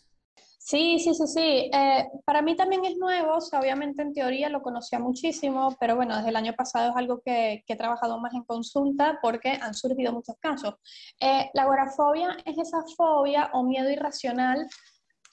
[0.57, 1.71] Sí, sí, sí, sí.
[1.73, 6.29] Eh, para mí también es nuevo, obviamente en teoría lo conocía muchísimo, pero bueno, desde
[6.29, 10.35] el año pasado es algo que, he trabajado más en consulta porque han surgido muchos
[10.39, 10.75] casos.
[11.19, 14.67] Eh, la agorafobia es esa fobia o miedo irracional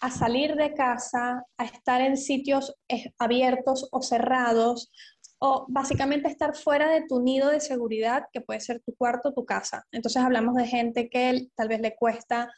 [0.01, 4.90] a salir de casa, a estar en sitios eh, abiertos o cerrados,
[5.38, 9.35] o básicamente estar fuera de tu nido de seguridad, que puede ser tu cuarto o
[9.35, 9.85] tu casa.
[9.92, 12.51] Entonces hablamos de gente que tal vez le cuesta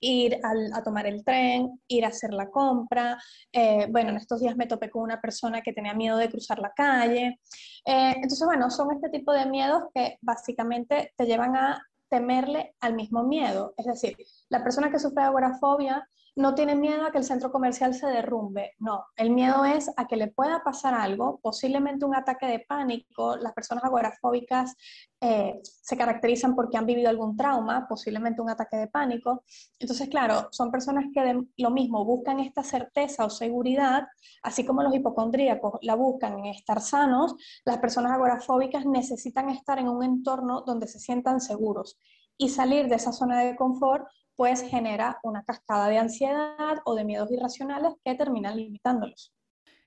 [0.00, 3.18] ir a tomar el tren, ir a hacer la compra.
[3.52, 6.58] Eh, bueno, en estos días me topé con una persona que tenía miedo de cruzar
[6.58, 7.40] la calle.
[7.84, 12.94] Eh, entonces, bueno, son este tipo de miedos que básicamente te llevan a temerle al
[12.94, 13.74] mismo miedo.
[13.76, 14.16] Es decir,
[14.48, 18.74] la persona que sufre agorafobia no tiene miedo a que el centro comercial se derrumbe,
[18.78, 23.36] no, el miedo es a que le pueda pasar algo, posiblemente un ataque de pánico.
[23.36, 24.76] Las personas agorafóbicas
[25.18, 29.44] eh, se caracterizan porque han vivido algún trauma, posiblemente un ataque de pánico.
[29.78, 34.06] Entonces, claro, son personas que lo mismo buscan esta certeza o seguridad,
[34.42, 39.88] así como los hipocondríacos la buscan en estar sanos, las personas agorafóbicas necesitan estar en
[39.88, 41.98] un entorno donde se sientan seguros
[42.36, 47.04] y salir de esa zona de confort pues genera una cascada de ansiedad o de
[47.04, 49.32] miedos irracionales que terminan limitándolos.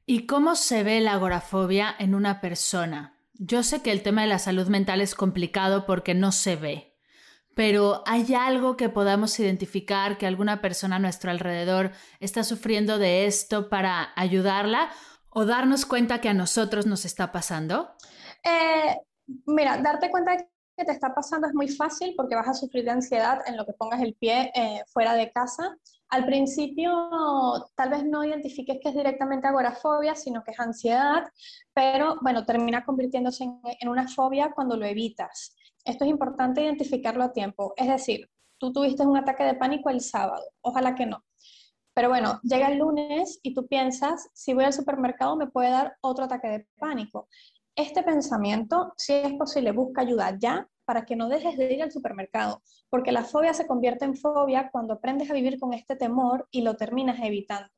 [0.05, 3.15] ¿Y cómo se ve la agorafobia en una persona?
[3.33, 6.97] Yo sé que el tema de la salud mental es complicado porque no se ve,
[7.55, 13.27] pero ¿hay algo que podamos identificar que alguna persona a nuestro alrededor está sufriendo de
[13.27, 14.89] esto para ayudarla
[15.29, 17.91] o darnos cuenta que a nosotros nos está pasando?
[18.43, 18.97] Eh,
[19.45, 20.37] mira, darte cuenta
[20.79, 23.65] que te está pasando es muy fácil porque vas a sufrir de ansiedad en lo
[23.65, 25.75] que pongas el pie eh, fuera de casa.
[26.07, 26.91] Al principio
[27.75, 31.27] tal vez no identifiques que es directamente agorafobia, sino que es ansiedad,
[31.73, 35.55] pero bueno, termina convirtiéndose en, en una fobia cuando lo evitas.
[35.83, 37.73] Esto es importante identificarlo a tiempo.
[37.75, 41.23] Es decir, tú tuviste un ataque de pánico el sábado, ojalá que no.
[41.93, 45.97] Pero bueno, llega el lunes y tú piensas, si voy al supermercado me puede dar
[45.99, 47.27] otro ataque de pánico.
[47.79, 51.93] Este pensamiento, si es posible, busca ayuda ya para que no dejes de ir al
[51.93, 56.45] supermercado, porque la fobia se convierte en fobia cuando aprendes a vivir con este temor
[56.51, 57.69] y lo terminas evitando.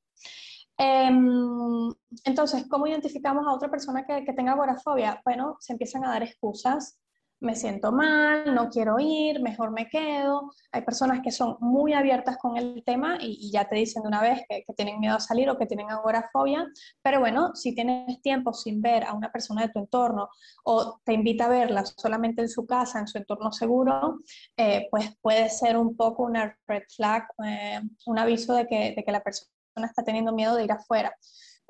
[0.75, 5.21] Em, entonces, ¿cómo identificamos a otra persona que, que tenga agorafobia?
[5.23, 6.97] Bueno, se empiezan a dar excusas,
[7.41, 10.51] me siento mal, no quiero ir, mejor me quedo.
[10.71, 14.21] Hay personas que son muy abiertas con el tema y, ya te dicen de una
[14.21, 16.65] vez que, tienen miedo a salir o que tienen agorafobia,
[17.01, 20.29] pero bueno, si tienes tiempo sin ver a una persona de tu entorno
[20.63, 24.19] o te invita a verla solamente en su casa, en su entorno seguro,
[24.55, 29.03] eh, pues puede ser un poco una red flag, eh, un aviso de que, de
[29.03, 29.49] que la persona
[29.87, 31.15] está teniendo miedo de ir afuera.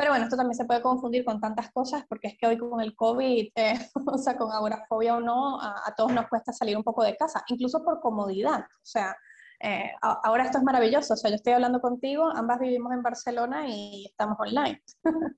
[0.01, 2.81] Pero bueno, esto también se puede confundir con tantas cosas porque es que hoy con
[2.81, 3.73] el COVID, eh,
[4.07, 7.43] o sea, con agorafobia o no, a, todos nos cuesta salir un poco de casa,
[7.49, 8.61] incluso por comodidad.
[8.61, 9.15] O sea,
[9.59, 11.13] eh, ahora esto es maravilloso.
[11.13, 14.81] O sea, yo estoy hablando contigo, ambas vivimos en Barcelona y estamos online.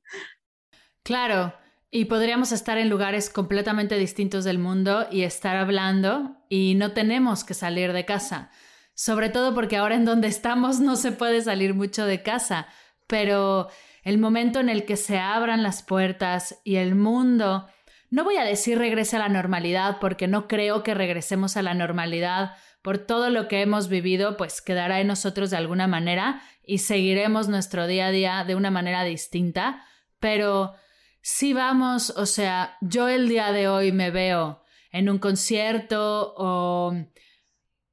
[1.04, 1.54] claro,
[1.91, 7.43] y podríamos estar en lugares completamente distintos del mundo y estar hablando y no tenemos
[7.43, 8.49] que salir de casa.
[8.93, 12.67] Sobre todo porque ahora en donde estamos no se puede salir mucho de casa,
[13.08, 13.67] pero
[14.04, 17.68] el momento en el que se abran las puertas y el mundo,
[18.10, 21.74] no voy a decir regrese a la normalidad porque no creo que regresemos a la
[21.74, 26.80] normalidad por todo lo que hemos vivido, pues quedará en nosotros de alguna manera y
[26.80, 29.86] seguiremos nuestro día a día de una manera distinta,
[30.20, 30.76] pero
[31.22, 34.62] si vamos, o sea, yo el día de hoy me veo
[34.92, 36.94] en un concierto o,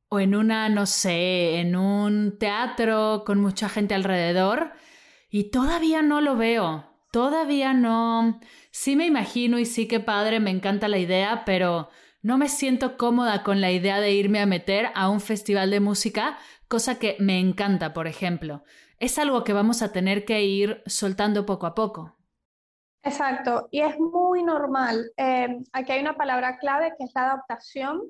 [0.09, 4.73] o en una, no sé, en un teatro con mucha gente alrededor,
[5.31, 8.41] y todavía no lo veo, todavía no.
[8.73, 11.89] Sí me imagino y sí que padre, me encanta la idea, pero
[12.23, 15.81] no me siento cómoda con la idea de irme a meter a un festival de
[15.81, 16.39] música,
[16.69, 18.65] cosa que me encanta, por ejemplo.
[18.99, 22.17] Es algo que vamos a tener que ir soltando poco a poco.
[23.03, 25.11] Exacto, y es muy normal.
[25.17, 28.03] Eh, aquí hay una palabra clave que es la adaptación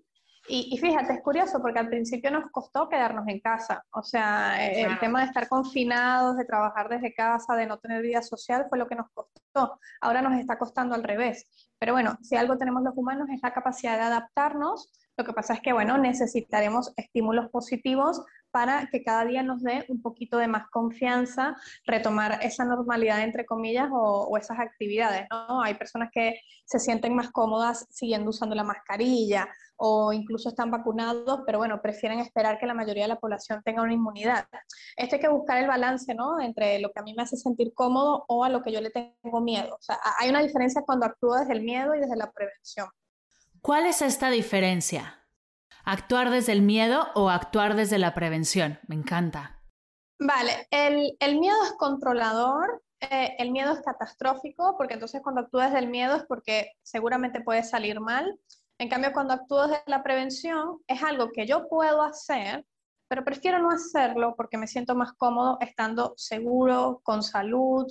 [0.49, 3.85] y, fíjate, es curioso porque al principio nos costó quedarnos en casa.
[3.93, 8.03] O sea, eh, el tema de estar confinados, de trabajar desde casa, de no tener
[8.03, 9.79] vida social, fue lo que nos costó.
[10.01, 11.47] Ahora nos está costando al revés.
[11.79, 14.91] Pero bueno, si algo tenemos los humanos es la capacidad de adaptarnos.
[15.17, 19.85] Lo que pasa es que, bueno, necesitaremos estímulos positivos para que cada día nos dé
[19.89, 25.63] un poquito de más confianza, retomar esa normalidad, entre comillas, o, o, esas actividades, ¿no?
[25.63, 29.49] Hay personas que se sienten más cómodas siguiendo usando la mascarilla
[29.83, 33.83] o incluso están vacunados, pero bueno, prefieren esperar que la mayoría de la población tenga
[33.83, 34.45] una inmunidad.
[34.95, 36.39] Esto hay que buscar el balance, ¿no?
[36.39, 38.91] Entre lo que a mí me hace sentir cómodo o a lo que yo le
[38.91, 39.79] tengo miedo.
[40.19, 42.89] Hay una diferencia cuando actúo desde el miedo y desde la prevención.
[43.63, 45.20] ¿Cuál es esta diferencia?
[45.93, 48.79] ¿Actuar desde el miedo o actuar desde la prevención?
[48.87, 49.61] Me encanta.
[50.21, 55.85] Vale, el, miedo es controlador, eh, el miedo es catastrófico, porque entonces cuando actúas desde
[55.85, 58.39] el miedo es porque seguramente puede salir mal.
[58.79, 62.65] En cambio, cuando actúo desde la prevención, es algo que yo puedo hacer,
[63.09, 67.85] pero prefiero no hacerlo porque me siento más cómodo estando seguro, con salud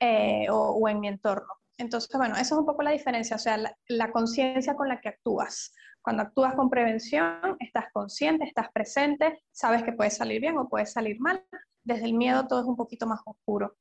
[0.00, 1.48] eh, o, en mi entorno.
[1.78, 3.58] Entonces, bueno, esa es un poco la diferencia, o sea,
[3.88, 5.72] la conciencia con la que actúas.
[6.08, 10.86] Cuando actúas con prevención, estás consciente, estás presente, sabes que puede salir bien o puede
[10.86, 11.44] salir mal.
[11.84, 13.76] Desde el miedo todo es un poquito más oscuro.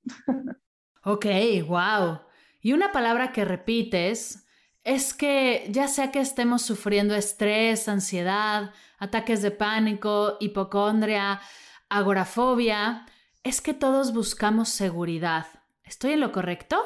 [1.05, 1.25] ok,
[1.65, 2.19] wow.
[2.59, 4.45] Y una palabra que repites
[4.83, 11.39] es que ya sea que estemos sufriendo estrés, ansiedad, ataques de pánico, hipocondria,
[11.87, 13.05] agorafobia,
[13.43, 15.45] es que todos buscamos seguridad.
[15.81, 16.83] ¿Estoy en lo correcto?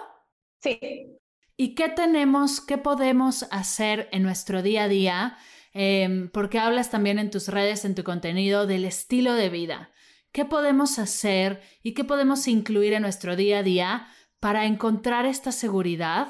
[0.60, 1.20] Sí.
[1.62, 5.38] ¿Y qué tenemos, qué podemos hacer en nuestro día a día?
[5.74, 9.91] Em, porque hablas también en tus redes, en tu contenido, del estilo de vida.
[10.32, 14.07] ¿Qué podemos hacer y qué podemos incluir en nuestro día a día
[14.39, 16.30] para encontrar esta seguridad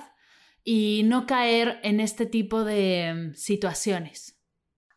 [0.66, 4.38] y no caer en este tipo de em, situaciones?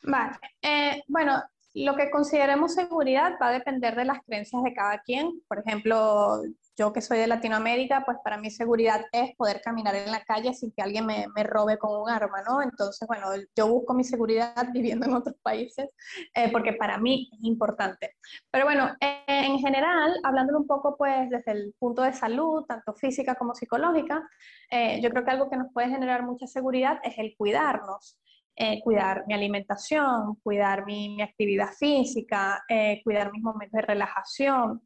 [0.03, 0.37] Vale.
[0.61, 5.31] Eh, bueno, lo que consideremos seguridad va a depender de las creencias de cada quien.
[5.47, 6.43] Por ejemplo,
[6.77, 10.53] yo que soy de Latinoamérica, pues para mí seguridad es poder caminar en la calle
[10.55, 12.63] sin que alguien me, robe con un arma, ¿no?
[12.63, 15.89] Entonces, bueno, yo busco mi seguridad viviendo en otros países
[16.35, 18.17] eh, porque para mí es importante.
[18.51, 23.35] Pero bueno, en general, hablando un poco pues desde el punto de salud, tanto física
[23.37, 24.27] como psicológica,
[24.71, 28.19] eh, yo creo que algo que nos puede generar mucha seguridad es el cuidarnos.
[28.57, 32.63] Eh, cuidar mi alimentación, cuidar mi, mi actividad física,
[33.03, 34.81] cuidar mis momentos de relajación,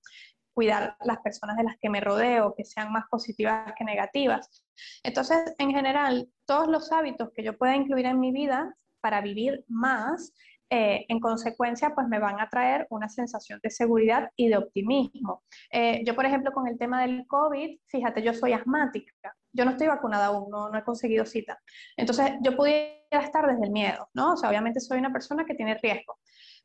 [0.58, 4.64] cuidar las personas de las que me rodeo, que sean más positivas que negativas.
[5.04, 9.64] Entonces, en general, todos los hábitos que yo pueda incluir en mi vida para vivir
[9.68, 10.34] más,
[10.68, 15.44] eh, en consecuencia, pues me van a traer una sensación de seguridad y de optimismo.
[15.70, 19.70] Eh, yo, por ejemplo, con el tema del COVID, fíjate, yo soy asmática, yo no
[19.70, 21.56] estoy vacunada aún, no, no he conseguido cita.
[21.96, 24.32] Entonces, yo pudiera estar desde el miedo, ¿no?
[24.32, 26.18] O sea, obviamente soy una persona que tiene riesgo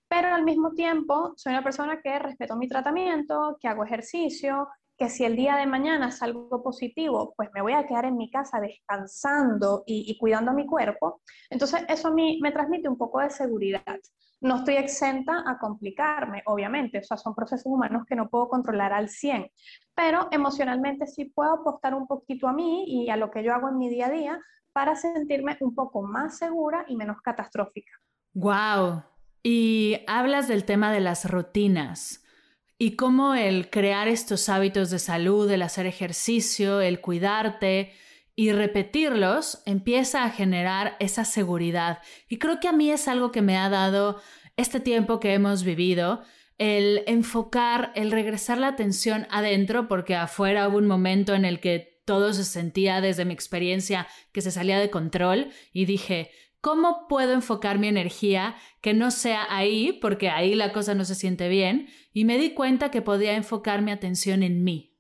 [0.08, 5.10] pero al mismo tiempo soy una persona que respeto mi tratamiento, que hago ejercicio, que
[5.10, 8.30] si el día de mañana es algo positivo, pues me voy a quedar en mi
[8.30, 11.22] casa descansando y, cuidando a mi cuerpo.
[11.50, 14.00] Entonces eso a mí me transmite un poco de seguridad.
[14.42, 18.92] No estoy exenta a complicarme, obviamente, o sea, son procesos humanos que no puedo controlar
[18.92, 19.50] al 100,
[19.96, 23.70] pero emocionalmente sí puedo apostar un poquito a mí y a lo que yo hago
[23.70, 24.40] en mi día a día
[24.74, 27.94] para sentirme un poco más segura y menos catastrófica.
[28.34, 29.04] Wow,
[29.44, 32.24] y hablas del tema de las rutinas
[32.78, 37.94] y cómo el crear estos hábitos de salud, el hacer ejercicio, el cuidarte
[38.36, 42.00] y repetirlos empieza a generar esa seguridad.
[42.30, 44.22] Y creo que a mí es algo que me ha dado
[44.58, 46.24] este tiempo que hemos vivido,
[46.58, 52.02] el enfocar, el regresar la atención adentro, porque afuera hubo un momento en el que
[52.06, 56.32] todo se sentía desde mi experiencia que se salía de control y dije,
[56.64, 61.14] ¿Cómo puedo enfocar mi energía que no sea ahí, porque ahí la cosa no se
[61.14, 61.90] siente bien?
[62.14, 64.98] Y me di cuenta que podía enfocar mi atención en mí.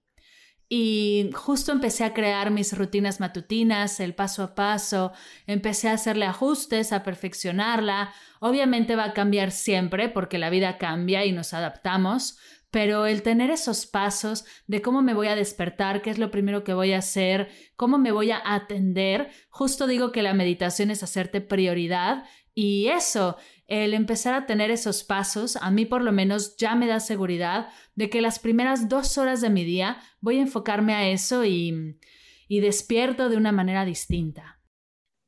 [0.67, 5.13] Y justo empecé a crear mis rutinas matutinas, el paso a paso,
[5.47, 8.13] empecé a hacerle ajustes, a perfeccionarla.
[8.41, 12.39] Obviamente va a cambiar siempre porque la vida cambia y nos adaptamos,
[12.73, 16.63] pero el tener esos pasos de cómo me voy a despertar, qué es lo primero
[16.63, 21.03] que voy a hacer, cómo me voy a atender, justo digo que la meditación es
[21.03, 22.23] hacerte prioridad
[22.55, 26.87] y eso, el empezar a tener esos pasos, a mí por lo menos ya me
[26.87, 31.07] da seguridad de que las primeras dos horas de mi día voy a enfocarme a
[31.07, 31.99] eso y,
[32.47, 34.59] y despierto de una manera distinta.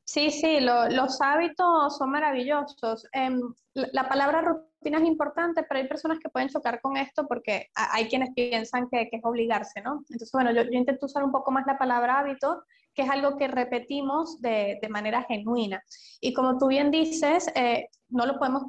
[0.02, 3.06] Sí, sí, los hábitos son maravillosos.
[3.12, 3.40] Em,
[3.74, 4.42] la, palabra
[4.80, 8.88] rutina es importante, pero hay personas que pueden chocar con esto porque hay quienes piensan
[8.88, 10.00] que, es obligarse, ¿no?
[10.08, 12.62] Entonces, bueno, yo, intento usar un poco más la palabra hábito,
[12.94, 15.82] que es algo que repetimos de, manera genuina.
[16.20, 18.64] Y como tú bien dices, eh, no lo podemos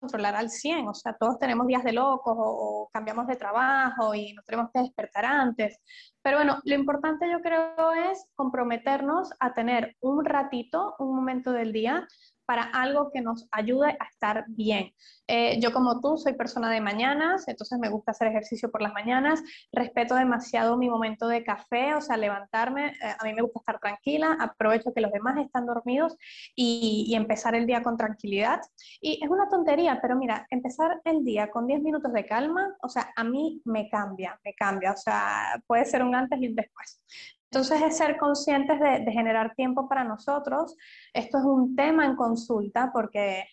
[0.00, 4.32] controlar al 100, o sea, todos tenemos días de locos o, cambiamos de trabajo y
[4.32, 5.78] nos tenemos que despertar antes.
[6.22, 11.72] Pero bueno, lo importante yo creo es comprometernos a tener un ratito, un momento del
[11.72, 12.06] día
[12.50, 14.92] para algo que nos ayude a estar bien.
[15.28, 18.92] Eh, yo como tú soy persona de mañanas, entonces me gusta hacer ejercicio por las
[18.92, 19.40] mañanas,
[19.70, 23.78] respeto demasiado mi momento de café, o sea, levantarme, eh, a mí me gusta estar
[23.78, 26.16] tranquila, aprovecho que los demás están dormidos
[26.56, 28.60] y, y, empezar el día con tranquilidad.
[29.00, 32.88] Y es una tontería, pero mira, empezar el día con 10 minutos de calma, o
[32.88, 36.56] sea, a mí me cambia, me cambia, o sea, puede ser un antes y un
[36.56, 37.00] después.
[37.50, 40.76] Entonces es ser conscientes de, generar tiempo para nosotros.
[41.12, 43.44] Esto es un tema en consulta porque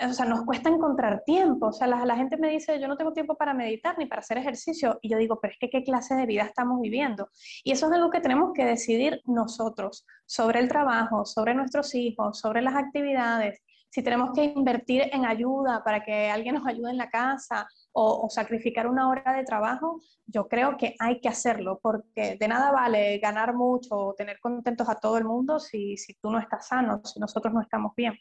[0.00, 1.68] o sea, nos cuesta encontrar tiempo.
[1.68, 4.20] O sea, la, la, gente me dice, yo no tengo tiempo para meditar ni para
[4.20, 4.98] hacer ejercicio.
[5.00, 7.30] Y yo digo, pero es que qué clase de vida estamos viviendo.
[7.64, 12.38] Y eso es algo que tenemos que decidir nosotros sobre el trabajo, sobre nuestros hijos,
[12.38, 13.62] sobre las actividades.
[13.90, 17.66] Si tenemos que invertir en ayuda para que alguien nos ayude en la casa
[18.00, 22.70] o, sacrificar una hora de trabajo, yo creo que hay que hacerlo, porque de nada
[22.70, 26.68] vale ganar mucho o tener contentos a todo el mundo si, si tú no estás
[26.68, 28.14] sano, si nosotros no estamos bien.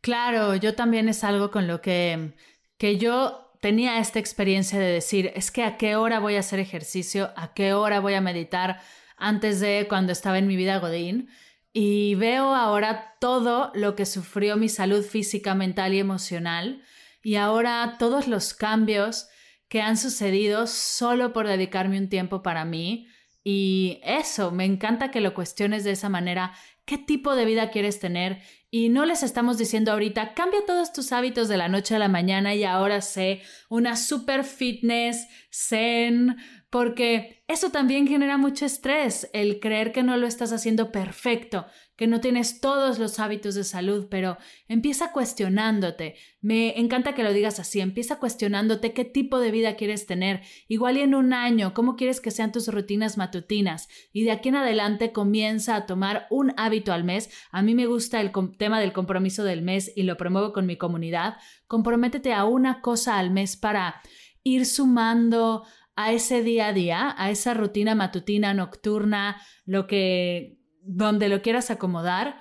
[0.00, 2.34] Claro, yo también es algo con lo que,
[2.76, 6.60] que yo tenía esta experiencia de decir, es que a qué hora voy a hacer
[6.60, 8.80] ejercicio, a qué hora voy a meditar
[9.16, 11.28] antes de cuando estaba en mi vida Godín.
[11.72, 16.82] Y veo ahora todo lo que sufrió mi salud física, mental y emocional
[17.28, 19.28] y ahora todos los cambios
[19.68, 23.06] que han sucedido solo por dedicarme un tiempo para mí.
[23.44, 26.54] Y eso, me encanta que lo cuestiones de esa manera.
[26.86, 28.40] ¿Qué tipo de vida quieres tener?
[28.70, 32.08] Y no les estamos diciendo ahorita, cambia todos tus hábitos de la noche a la
[32.08, 36.38] mañana y ahora sé una super fitness, zen,
[36.70, 41.66] porque eso también genera mucho estrés, el creer que no lo estás haciendo perfecto,
[41.98, 44.38] que no tienes todos los hábitos de salud, pero
[44.68, 46.14] empieza cuestionándote.
[46.40, 50.96] Me encanta que lo digas así, empieza cuestionándote qué tipo de vida quieres tener, igual
[50.96, 54.54] y en un año, cómo quieres que sean tus rutinas matutinas y de aquí en
[54.54, 57.30] adelante comienza a tomar un hábito al mes.
[57.50, 60.76] A mí me gusta el tema del compromiso del mes y lo promuevo con mi
[60.76, 61.38] comunidad.
[61.66, 64.00] Comprométete a una cosa al mes para
[64.44, 65.64] ir sumando
[65.96, 70.57] a ese día a día, a esa rutina matutina, nocturna, lo que,
[70.88, 72.40] donde lo quieras acomodar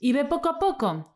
[0.00, 1.14] y ve poco a poco.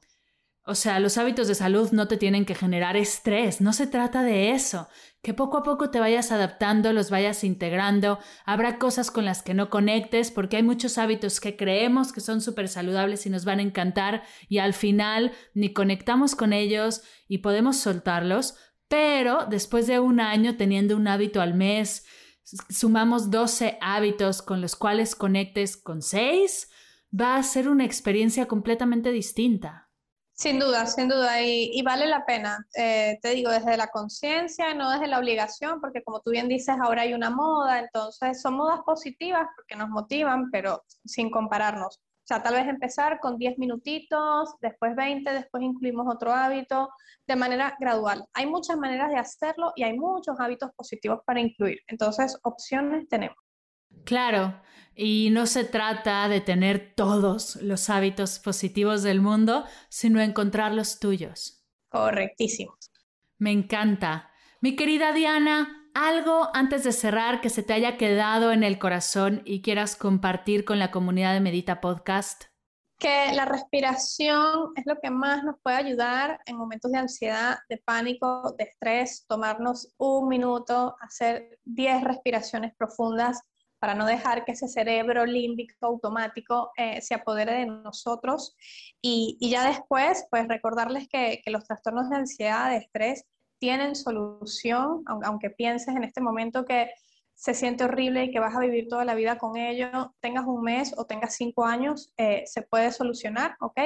[0.65, 4.23] O sea, los hábitos de salud no te tienen que generar estrés, no se trata
[4.23, 4.89] de eso.
[5.23, 8.19] Que poco a poco te vayas adaptando, los vayas integrando.
[8.45, 12.43] Habrá cosas con las que no conectes porque hay muchos hábitos que creemos que son
[12.43, 17.39] súper saludables y nos van a encantar y al final ni conectamos con ellos y
[17.39, 18.57] podemos soltarlos
[18.89, 22.07] pero después de un año teniendo un hábito al mes,
[22.69, 26.69] sumamos 12 hábitos con los cuales conectes con 6,
[27.19, 29.89] va a ser una experiencia completamente distinta.
[30.33, 32.65] Sin duda, sin duda, y, vale la pena.
[32.77, 36.77] Eh, te digo, desde la conciencia, no desde la obligación, porque como tú bien dices,
[36.81, 42.01] ahora hay una moda, entonces son modas positivas porque nos motivan, pero sin compararnos.
[42.29, 46.91] O sea, tal vez empezar con 10 minutitos, después 20, después incluimos otro hábito,
[47.27, 48.23] de manera gradual.
[48.35, 51.79] Hay muchas maneras de hacerlo y hay muchos hábitos positivos para incluir.
[51.87, 53.39] Entonces, opciones tenemos.
[54.05, 54.61] Claro,
[54.95, 61.01] y no se trata de tener todos los hábitos positivos del mundo, sino encontrar los
[61.01, 61.65] tuyos.
[61.89, 62.77] Correctísimo.
[63.39, 64.31] Me encanta.
[64.61, 69.43] Mi querida Diana, algo antes de cerrar que se te haya quedado en el corazón
[69.45, 72.45] y quieras compartir con la comunidad de Medita Podcast?
[72.99, 77.79] Que la respiración es lo que más nos puede ayudar en momentos de ansiedad, de
[77.79, 83.43] pánico, de estrés, tomarnos un minuto, hacer 10 respiraciones profundas
[83.79, 88.57] para no dejar que ese cerebro límbico automático eh, se apodere de nosotros.
[89.01, 93.25] Y, ya después, pues recordarles que, que los trastornos de ansiedad, de estrés,
[93.59, 96.91] tienen solución, aunque pienses en este momento que
[97.39, 100.61] se siente horrible y que vas a vivir toda la vida con ello, tengas un
[100.61, 103.79] mes o tengas cinco años, eh, se puede solucionar, ¿ok?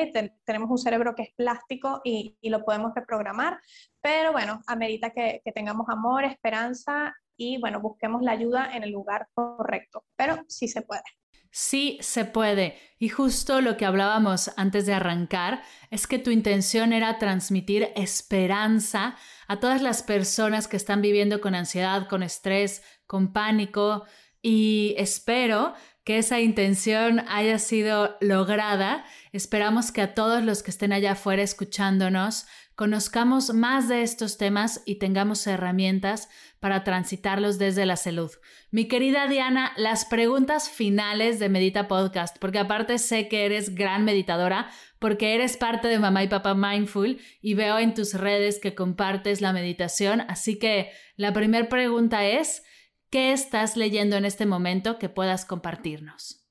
[0.44, 3.60] tenemos un cerebro que es plástico y, lo podemos reprogramar,
[4.00, 8.90] pero bueno, amerita que, que tengamos amor, esperanza y bueno, busquemos la ayuda en el
[8.90, 11.02] lugar correcto, pero sí se puede.
[11.50, 12.78] Sí se puede.
[12.98, 19.16] Y justo lo que hablábamos antes de arrancar es que tu intención era transmitir esperanza
[19.52, 24.06] a todas las personas que están viviendo con ansiedad, con estrés, con pánico.
[24.40, 25.74] Y espero
[26.04, 29.04] que esa intención haya sido lograda.
[29.30, 34.80] Esperamos que a todos los que estén allá afuera escuchándonos conozcamos más de estos temas
[34.86, 38.30] y tengamos herramientas para transitarlos desde la salud.
[38.70, 44.06] Mi querida Diana, las preguntas finales de Medita Podcast, porque aparte sé que eres gran
[44.06, 44.70] meditadora,
[45.02, 49.42] porque eres parte de Mamá y Papá Mindful y veo en tus redes que compartes
[49.42, 52.62] la meditación, así que la primera pregunta es,
[53.10, 56.46] ¿qué estás leyendo en este momento que puedas compartirnos?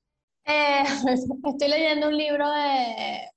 [0.46, 0.84] Eh,
[1.48, 3.32] estoy leyendo un libro de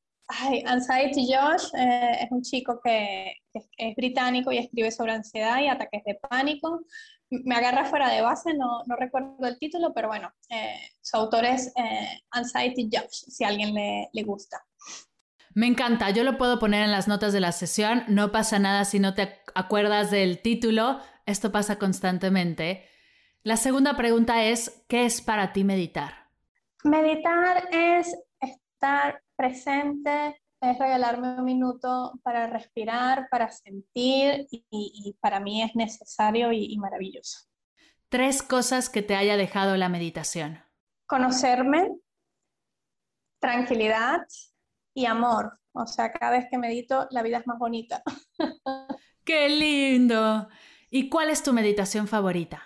[0.66, 6.02] Anxiety Josh eh, es un chico que, es británico y escribe sobre ansiedad y ataques
[6.04, 6.80] de pánico.
[7.30, 11.44] Me agarra fuera de base, no, no recuerdo el título, pero bueno, eh, su autor
[11.44, 14.64] es eh, Anxiety Josh, si a alguien le, le gusta.
[15.54, 18.84] Me encanta, yo lo puedo poner en las notas de la sesión, no pasa nada
[18.84, 22.84] si no te acuerdas del título, esto pasa constantemente.
[23.44, 26.28] La segunda pregunta es, ¿qué es para ti meditar?
[26.82, 35.62] Meditar es estar presente, es regalarme un minuto para respirar, para sentir y, para mí
[35.62, 37.46] es necesario y, maravilloso.
[38.08, 40.58] Tres cosas que te haya dejado la meditación.
[41.06, 41.90] Conocerme,
[43.38, 44.22] tranquilidad
[44.94, 45.58] y amor.
[45.72, 48.02] O sea, cada vez que medito, la vida es más bonita.
[49.24, 50.48] ¡Qué lindo!
[50.88, 52.62] ¿Y cuál es tu meditación favorita?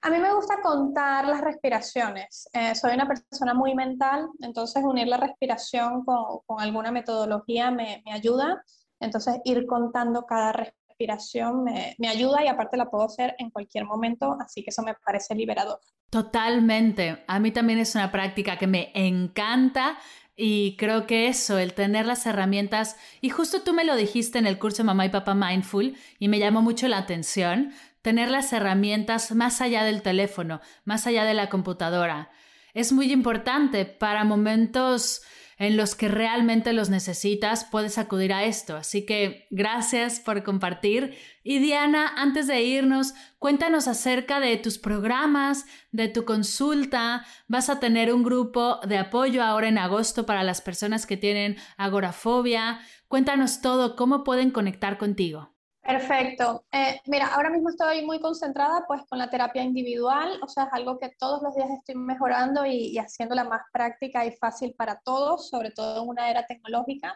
[0.00, 2.48] A mí me gusta contar las respiraciones.
[2.52, 8.62] Eh, soy una persona muy mental, entonces unir la respiración con, alguna metodología me, ayuda.
[9.00, 13.84] Entonces ir contando cada respiración me, me, ayuda y aparte la puedo hacer en cualquier
[13.84, 15.80] momento, así que eso me parece liberador.
[16.08, 17.24] Totalmente.
[17.26, 19.98] A mí también es una práctica que me encanta
[20.36, 24.46] Y creo que eso, el tener las herramientas, y justo tú me lo dijiste en
[24.46, 27.72] el curso Mamá y Papá Mindful, y me llamó mucho la atención,
[28.02, 32.30] tener las herramientas más allá del teléfono, más allá de la computadora.
[32.76, 35.22] Es muy importante para momentos
[35.56, 38.76] en los que realmente los necesitas, puedes acudir a esto.
[38.76, 41.16] Así que gracias por compartir.
[41.42, 47.24] Y Diana, antes de irnos, cuéntanos acerca de tus programas, de tu consulta.
[47.48, 51.56] Vas a tener un grupo de apoyo ahora en agosto para las personas que tienen
[51.78, 52.80] agorafobia.
[53.08, 55.55] Cuéntanos todo, cómo pueden conectar contigo.
[55.86, 56.64] Perfecto.
[56.72, 60.70] Eh, mira, ahora mismo estoy muy concentrada pues con la terapia individual, o sea, es
[60.72, 64.98] algo que todos los días estoy mejorando y, y haciéndola más práctica y fácil para
[65.04, 67.14] todos, sobre todo en una era tecnológica.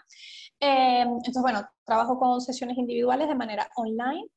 [0.61, 4.29] Eh, entonces, bueno, trabajo con sesiones individuales de manera online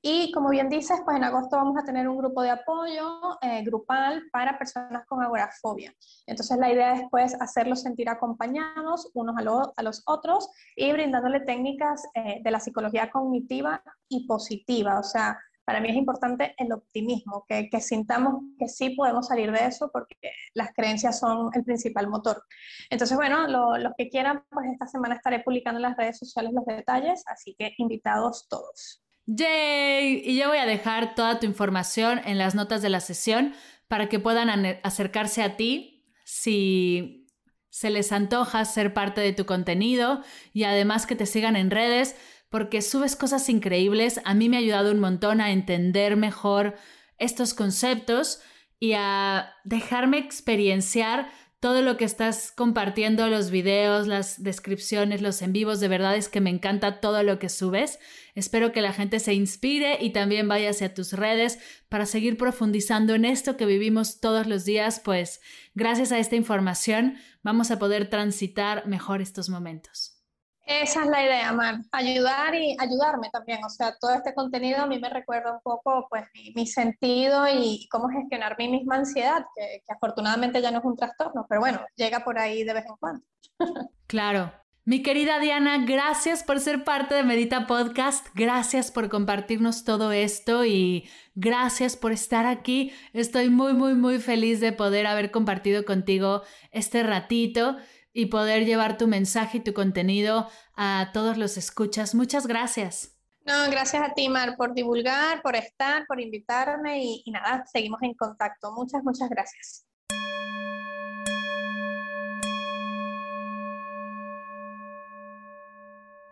[0.00, 3.62] y como bien dices, pues en agosto vamos a tener un grupo de apoyo eh,
[3.64, 5.94] grupal para personas con agorafobia.
[6.26, 9.36] Entonces la idea es pues hacerlos sentir acompañados unos
[9.76, 14.98] a, los otros y brindándole técnicas eh, de la psicología cognitiva y positiva.
[14.98, 19.66] O sea, para mí es importante el optimismo, que, sintamos que sí podemos salir de
[19.66, 20.16] eso porque
[20.54, 22.42] las creencias son el principal motor.
[22.90, 26.66] Entonces, bueno, los que quieran, pues esta semana estaré publicando en las redes sociales los
[26.66, 29.02] detalles, así que invitados todos.
[29.26, 30.22] ¡Yay!
[30.24, 33.54] Y yo voy a dejar toda tu información en las notas de la sesión
[33.88, 34.48] para que puedan
[34.82, 37.28] acercarse a ti si
[37.70, 42.16] se les antoja ser parte de tu contenido y además que te sigan en redes
[42.50, 44.20] porque subes cosas increíbles.
[44.24, 46.74] A mí me ha ayudado un montón a entender mejor
[47.16, 48.40] estos conceptos
[48.78, 51.30] y a dejarme experienciar
[51.62, 56.28] todo lo que estás compartiendo, los videos, las descripciones, los en vivos, de verdad es
[56.28, 58.00] que me encanta todo lo que subes.
[58.34, 63.14] Espero que la gente se inspire y también vaya hacia tus redes para seguir profundizando
[63.14, 65.40] en esto que vivimos todos los días, pues
[65.72, 70.21] gracias a esta información vamos a poder transitar mejor estos momentos.
[70.64, 73.64] Esa es la idea, Mar, ayudar y ayudarme también.
[73.64, 77.88] O sea, todo este contenido a mí me recuerda un poco pues mi, sentido y
[77.90, 82.20] cómo gestionar mi misma ansiedad, que, afortunadamente ya no es un trastorno, pero bueno, llega
[82.20, 83.24] por ahí de vez en cuando.
[84.06, 84.52] Claro.
[84.84, 90.64] Mi querida Diana, gracias por ser parte de Medita Podcast, gracias por compartirnos todo esto
[90.64, 92.92] y gracias por estar aquí.
[93.12, 96.42] Estoy muy, muy, muy feliz de poder haber compartido contigo
[96.72, 97.76] este ratito
[98.12, 102.14] y poder llevar tu mensaje y tu contenido a todos los escuchas.
[102.14, 103.16] Muchas gracias.
[103.44, 108.00] No, gracias a ti, Mar, por divulgar, por estar, por invitarme y, y nada, seguimos
[108.02, 108.72] en contacto.
[108.72, 109.86] Muchas, muchas gracias.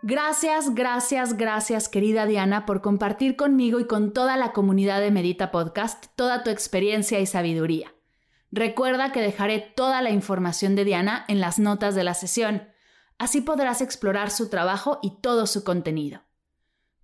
[0.02, 5.50] Gracias, gracias, gracias, querida Diana, por compartir conmigo y con toda la comunidad de Medita
[5.50, 7.92] Podcast toda tu experiencia y sabiduría.
[8.52, 12.68] Recuerda que dejaré toda la información de Diana en las notas de la sesión.
[13.18, 16.22] Así podrás explorar su trabajo y todo su contenido.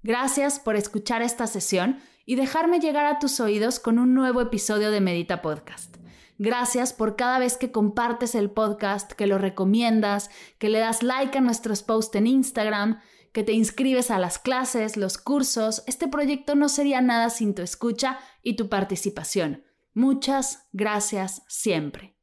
[0.03, 4.90] Gracias por escuchar esta sesión y dejarme llegar a tus oídos con un nuevo episodio
[4.90, 5.97] de Medita Podcast.
[6.38, 11.38] Gracias por cada vez que compartes el podcast, que lo recomiendas, que le das like
[11.38, 13.01] a nuestros posts en Instagram,
[13.32, 15.82] que te inscribes a las clases, los cursos.
[15.86, 19.65] Este proyecto no sería nada sin tu escucha y tu participación.
[19.97, 22.18] Muchas gracias siempre.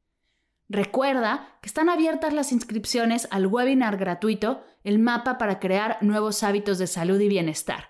[0.68, 6.78] Recuerda que están abiertas las inscripciones al webinar gratuito El mapa para crear nuevos hábitos
[6.78, 7.88] de salud y bienestar.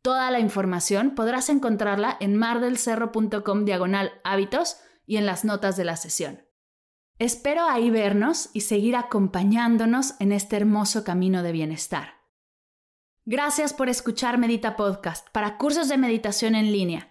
[0.00, 5.96] Toda la información podrás encontrarla en mardelcerro.com diagonal hábitos y en las notas de la
[5.96, 6.40] sesión.
[7.18, 12.14] Espero ahí vernos y seguir acompañándonos en este hermoso camino de bienestar.
[13.26, 17.10] Gracias por escuchar Medita Podcast para cursos de meditación en línea